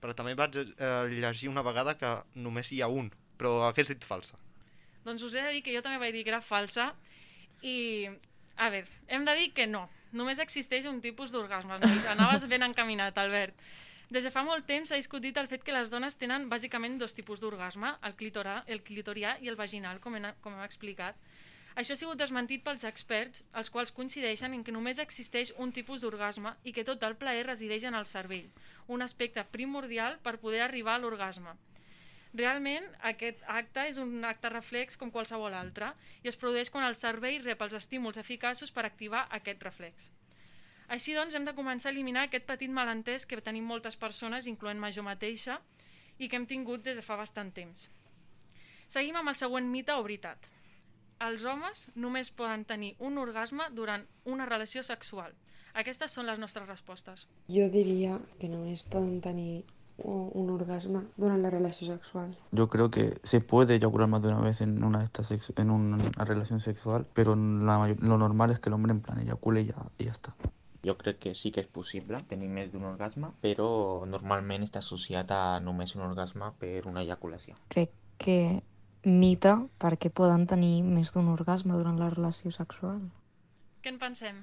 [0.03, 4.05] Però també vaig eh, llegir una vegada que només hi ha un, però hagués dit
[4.05, 4.37] falsa.
[5.07, 6.93] Doncs us he de dir que jo també vaig dir que era falsa
[7.63, 8.09] i,
[8.57, 9.87] a veure, hem de dir que no.
[10.13, 12.05] Només existeix un tipus d'orgasme, nois.
[12.11, 13.57] Anaves ben encaminat, Albert.
[14.13, 17.15] Des de fa molt temps s'ha discutit el fet que les dones tenen bàsicament dos
[17.17, 21.17] tipus d'orgasme, el, clitora, el clitorià i el vaginal, com hem, com hem explicat.
[21.81, 26.05] Això ha sigut desmentit pels experts, els quals coincideixen en que només existeix un tipus
[26.05, 28.51] d'orgasme i que tot el plaer resideix en el cervell,
[28.93, 31.57] un aspecte primordial per poder arribar a l'orgasme.
[32.33, 35.91] Realment, aquest acte és un acte reflex com qualsevol altre
[36.25, 40.09] i es produeix quan el cervell rep els estímuls eficaços per activar aquest reflex.
[40.89, 44.91] Així doncs, hem de començar a eliminar aquest petit malentès que tenim moltes persones, incloent-me
[44.93, 45.59] jo mateixa,
[46.19, 47.91] i que hem tingut des de fa bastant temps.
[48.93, 50.49] Seguim amb el següent mite o veritat.
[51.25, 55.37] Els homes només poden tenir un orgasme durant una relació sexual.
[55.73, 57.27] Aquestes són les nostres respostes.
[57.49, 59.63] Jo diria que només poden tenir
[60.05, 62.37] un orgasme durant la relació sexual.
[62.53, 65.99] Yo creo que se puede eyacular más de una vez en una, sex- en una
[66.25, 69.77] relación sexual, pero la lo normal es que el hombre en plan eyacule y ya,
[69.99, 70.35] y ya está.
[70.85, 75.31] Jo crec que sí que és possible tenir més d'un orgasme, però normalment està associat
[75.31, 77.55] a només un orgasme per una eyaculació.
[77.71, 78.63] Crec que
[79.05, 82.99] mite perquè poden tenir més d'un orgasme durant la relació sexual.
[83.83, 84.43] Què en pensem?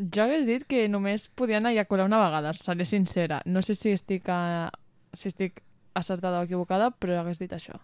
[0.00, 3.42] Jo hagués dit que només podien eyacular una vegada, seré sincera.
[3.44, 4.70] No sé si estic, a...
[5.12, 5.60] si estic
[5.94, 7.76] acertada o equivocada, però hagués dit això.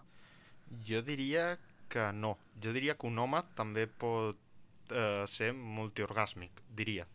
[0.87, 1.57] Jo diria
[1.89, 2.37] que no.
[2.63, 4.39] Jo diria que un home també pot
[4.89, 7.05] eh, ser multiorgàsmic, diria.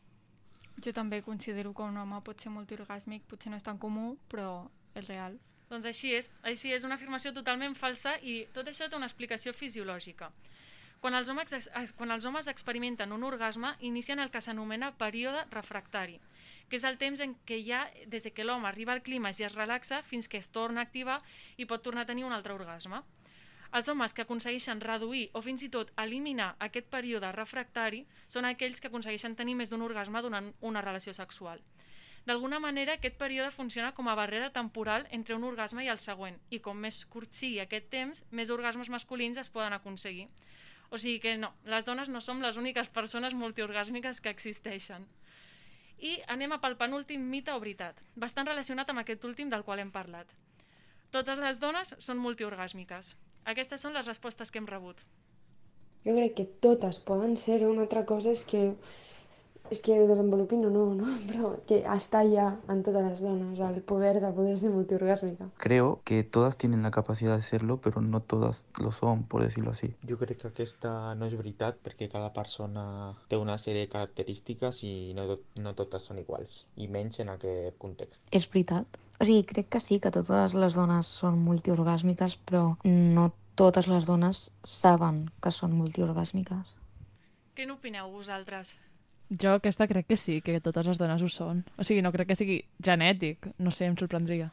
[0.82, 4.68] Jo també considero que un home pot ser multiorgàsmic, potser no és tan comú, però
[4.94, 5.36] és real.
[5.72, 9.54] Doncs així és, així és una afirmació totalment falsa i tot això té una explicació
[9.56, 10.30] fisiològica.
[11.02, 16.20] Quan els, homes, quan els homes experimenten un orgasme, inicien el que s'anomena període refractari,
[16.70, 19.48] que és el temps en què ha, des de que l'home arriba al clímax i
[19.48, 21.18] es relaxa fins que es torna a activar
[21.58, 23.02] i pot tornar a tenir un altre orgasme.
[23.74, 28.78] Els homes que aconsegueixen reduir o fins i tot eliminar aquest període refractari són aquells
[28.78, 31.58] que aconsegueixen tenir més d'un orgasme durant una relació sexual.
[32.30, 36.38] D'alguna manera, aquest període funciona com a barrera temporal entre un orgasme i el següent,
[36.54, 40.28] i com més curt sigui aquest temps, més orgasmes masculins es poden aconseguir.
[40.92, 45.06] O sigui que no, les dones no som les úniques persones multiorgàsmiques que existeixen.
[46.04, 49.80] I anem a pel penúltim mite o veritat, bastant relacionat amb aquest últim del qual
[49.80, 50.28] hem parlat.
[51.14, 53.14] Totes les dones són multiorgàsmiques.
[53.48, 55.00] Aquestes són les respostes que hem rebut.
[56.04, 58.62] Jo crec que totes poden ser una altra cosa és que
[59.70, 61.08] és que ho desenvolupin o no, no?
[61.30, 65.48] Però que està ja en totes les dones, el poder de poder ser multiorgàsmica.
[65.62, 69.70] Creo que todas tienen la capacidad de serlo, pero no todas lo son, por decirlo
[69.70, 69.94] así.
[70.08, 74.82] Jo crec que aquesta no és veritat perquè cada persona té una sèrie de característiques
[74.84, 78.22] i no, tot, no totes són iguals, i menys en aquest context.
[78.30, 79.00] És veritat.
[79.20, 84.08] O sigui, crec que sí, que totes les dones són multiorgàsmiques, però no totes les
[84.08, 86.78] dones saben que són multiorgàsmiques.
[87.54, 88.72] Què n'opineu vosaltres?
[89.40, 91.62] Jo aquesta crec que sí, que totes les dones ho són.
[91.80, 93.48] O sigui, no crec que sigui genètic.
[93.58, 94.50] No sé, em sorprendria.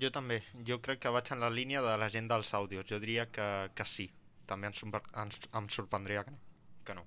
[0.00, 0.40] Jo també.
[0.66, 2.86] Jo crec que vaig en la línia de la gent dels àudios.
[2.90, 4.08] Jo diria que, que sí.
[4.46, 6.40] També ens, ens, em sorprendria que no.
[6.86, 7.06] Que no.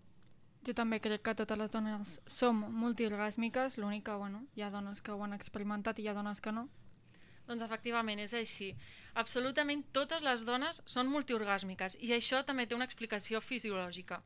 [0.67, 5.01] Jo també crec que totes les dones som multiorgàsmiques, l'únic que, bueno, hi ha dones
[5.01, 6.67] que ho han experimentat i hi ha dones que no.
[7.47, 8.73] Doncs efectivament, és així.
[9.17, 14.19] Absolutament totes les dones són multiorgàsmiques i això també té una explicació fisiològica.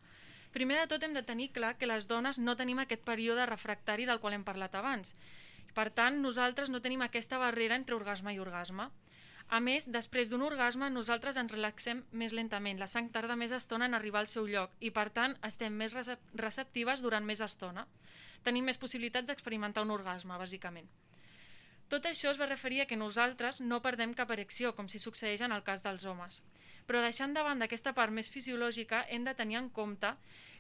[0.54, 4.06] Primer de tot hem de tenir clar que les dones no tenim aquest període refractari
[4.06, 5.16] del qual hem parlat abans.
[5.74, 8.92] Per tant, nosaltres no tenim aquesta barrera entre orgasme i orgasme.
[9.50, 13.90] A més, després d'un orgasme, nosaltres ens relaxem més lentament, la sang tarda més estona
[13.90, 17.88] en arribar al seu lloc i, per tant, estem més recep receptives durant més estona.
[18.46, 20.88] Tenim més possibilitats d'experimentar un orgasme, bàsicament.
[21.94, 25.44] Tot això es va referir a que nosaltres no perdem cap erecció, com si succeeix
[25.46, 26.40] en el cas dels homes.
[26.88, 30.10] Però deixant de banda aquesta part més fisiològica, hem de tenir en compte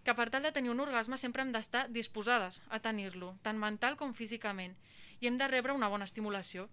[0.05, 3.97] que per tal de tenir un orgasme sempre hem d'estar disposades a tenir-lo, tant mental
[3.97, 4.75] com físicament,
[5.21, 6.67] i hem de rebre una bona estimulació.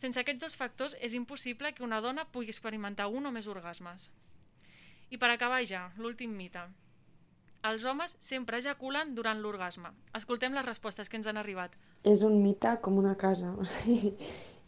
[0.00, 4.08] Sense aquests dos factors és impossible que una dona pugui experimentar un o més orgasmes.
[5.12, 6.64] I per acabar ja, l'últim mite.
[7.62, 9.92] Els homes sempre ejaculen durant l'orgasme.
[10.18, 11.76] Escoltem les respostes que ens han arribat.
[12.02, 14.16] És un mite com una casa, o sigui,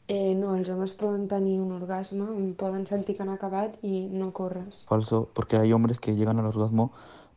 [0.06, 2.28] eh, no, els homes poden tenir un orgasme,
[2.60, 4.84] poden sentir que han acabat i no corres.
[4.86, 6.92] Falso, porque hay hombres que llegan al orgasmo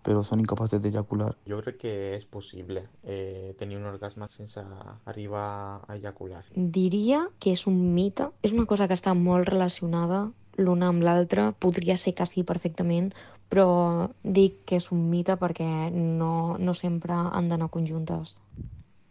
[0.08, 1.34] pero son incapaces de eyacular.
[1.50, 4.62] Jo crec que és possible eh, tenir un orgasme sense
[5.04, 6.46] arribar a ejacular.
[6.56, 11.52] Diria que és un mite, és una cosa que està molt relacionada l'una amb l'altra,
[11.52, 13.12] podria ser que sí perfectament,
[13.50, 18.38] però dic que és un mite perquè no, no sempre han d'anar conjuntes.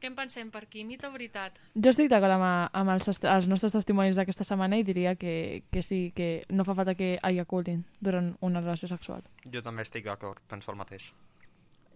[0.00, 0.84] Què en pensem per aquí?
[0.84, 1.56] Mite o veritat?
[1.74, 5.82] Jo estic d'acord amb, amb els, els nostres testimonis d'aquesta setmana i diria que, que
[5.82, 9.24] sí, que no fa falta que ejaculin durant una relació sexual.
[9.48, 11.08] Jo també estic d'acord, penso el mateix.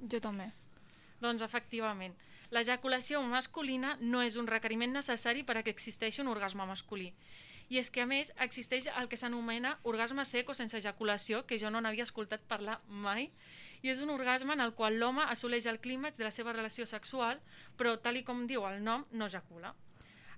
[0.01, 0.49] Jo també.
[1.20, 2.16] Doncs efectivament,
[2.51, 7.12] l'ejaculació masculina no és un requeriment necessari per a que existeixi un orgasme masculí.
[7.70, 11.58] I és que, a més, existeix el que s'anomena orgasme sec o sense ejaculació, que
[11.62, 13.30] jo no n'havia escoltat parlar mai,
[13.82, 16.86] i és un orgasme en el qual l'home assoleix el clímax de la seva relació
[16.86, 17.38] sexual,
[17.78, 19.72] però, tal i com diu el nom, no ejacula.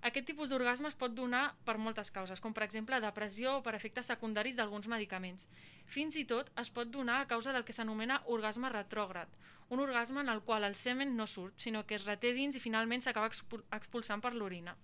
[0.03, 3.77] Aquest tipus d'orgasme es pot donar per moltes causes, com per exemple depressió o per
[3.79, 5.47] efectes secundaris d'alguns medicaments.
[5.87, 9.31] Fins i tot es pot donar a causa del que s'anomena orgasme retrògrad,
[9.73, 12.61] un orgasme en el qual el semen no surt, sinó que es reté dins i
[12.61, 14.75] finalment s'acaba expul expulsant per l'orina.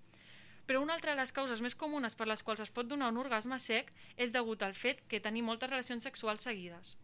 [0.68, 3.18] Però una altra de les causes més comunes per les quals es pot donar un
[3.22, 3.88] orgasme sec
[4.20, 6.98] és degut al fet que tenim moltes relacions sexuals seguides.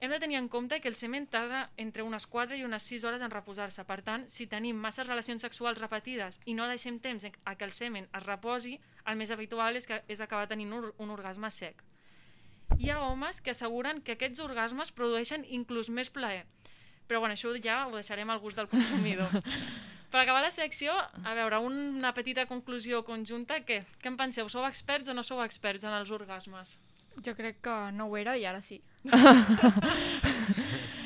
[0.00, 3.04] Hem de tenir en compte que el semen tarda entre unes 4 i unes 6
[3.04, 3.84] hores en reposar-se.
[3.84, 7.74] Per tant, si tenim masses relacions sexuals repetides i no deixem temps a que el
[7.76, 11.84] semen es reposi, el més habitual és, que, és acabar tenint un, un orgasme sec.
[12.78, 16.46] Hi ha homes que asseguren que aquests orgasmes produeixen inclús més plaer.
[17.08, 19.34] Però bueno, això ja ho deixarem al gust del consumidor.
[20.08, 23.60] Per acabar la secció, a veure, una petita conclusió conjunta.
[23.60, 23.82] Què?
[24.00, 24.48] Què en penseu?
[24.48, 26.78] Sou experts o no sou experts en els orgasmes?
[27.24, 28.80] Jo crec que no ho era i ara sí.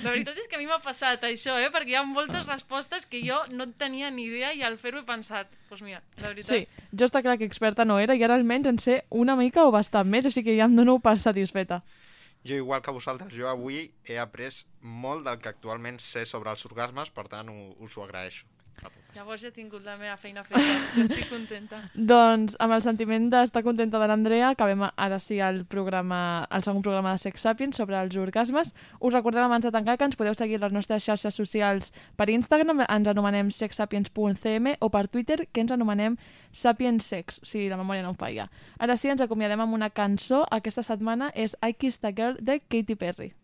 [0.03, 1.69] La veritat és que a mi m'ha passat això, eh?
[1.71, 5.03] perquè hi ha moltes respostes que jo no en tenia ni idea i al fer-ho
[5.03, 6.51] he pensat, doncs pues mira, la veritat...
[6.51, 9.67] Sí, jo està clar que experta no era i ara almenys en sé una mica
[9.67, 11.83] o bastant més, així que ja em dono per satisfeta.
[12.43, 16.67] Jo, igual que vosaltres, jo avui he après molt del que actualment sé sobre els
[16.67, 18.49] orgasmes, per tant, ho, us ho agraeixo.
[19.13, 20.61] Llavors ja he tingut la meva feina feta,
[20.97, 21.83] ja estic contenta.
[21.93, 26.81] Doncs amb el sentiment d'estar contenta de l'Andrea, acabem ara sí el programa, el segon
[26.85, 28.73] programa de Sex Sapiens sobre els orgasmes.
[29.01, 32.31] Us recordem abans de tancar que ens podeu seguir a les nostres xarxes socials per
[32.33, 36.17] Instagram, ens anomenem sexsapiens.cm o per Twitter, que ens anomenem
[36.57, 38.49] sapiensex, si la memòria no em falla.
[38.81, 40.47] Ara sí, ens acomiadem amb una cançó.
[40.51, 43.35] Aquesta setmana és I Kissed a Girl de Katy Perry.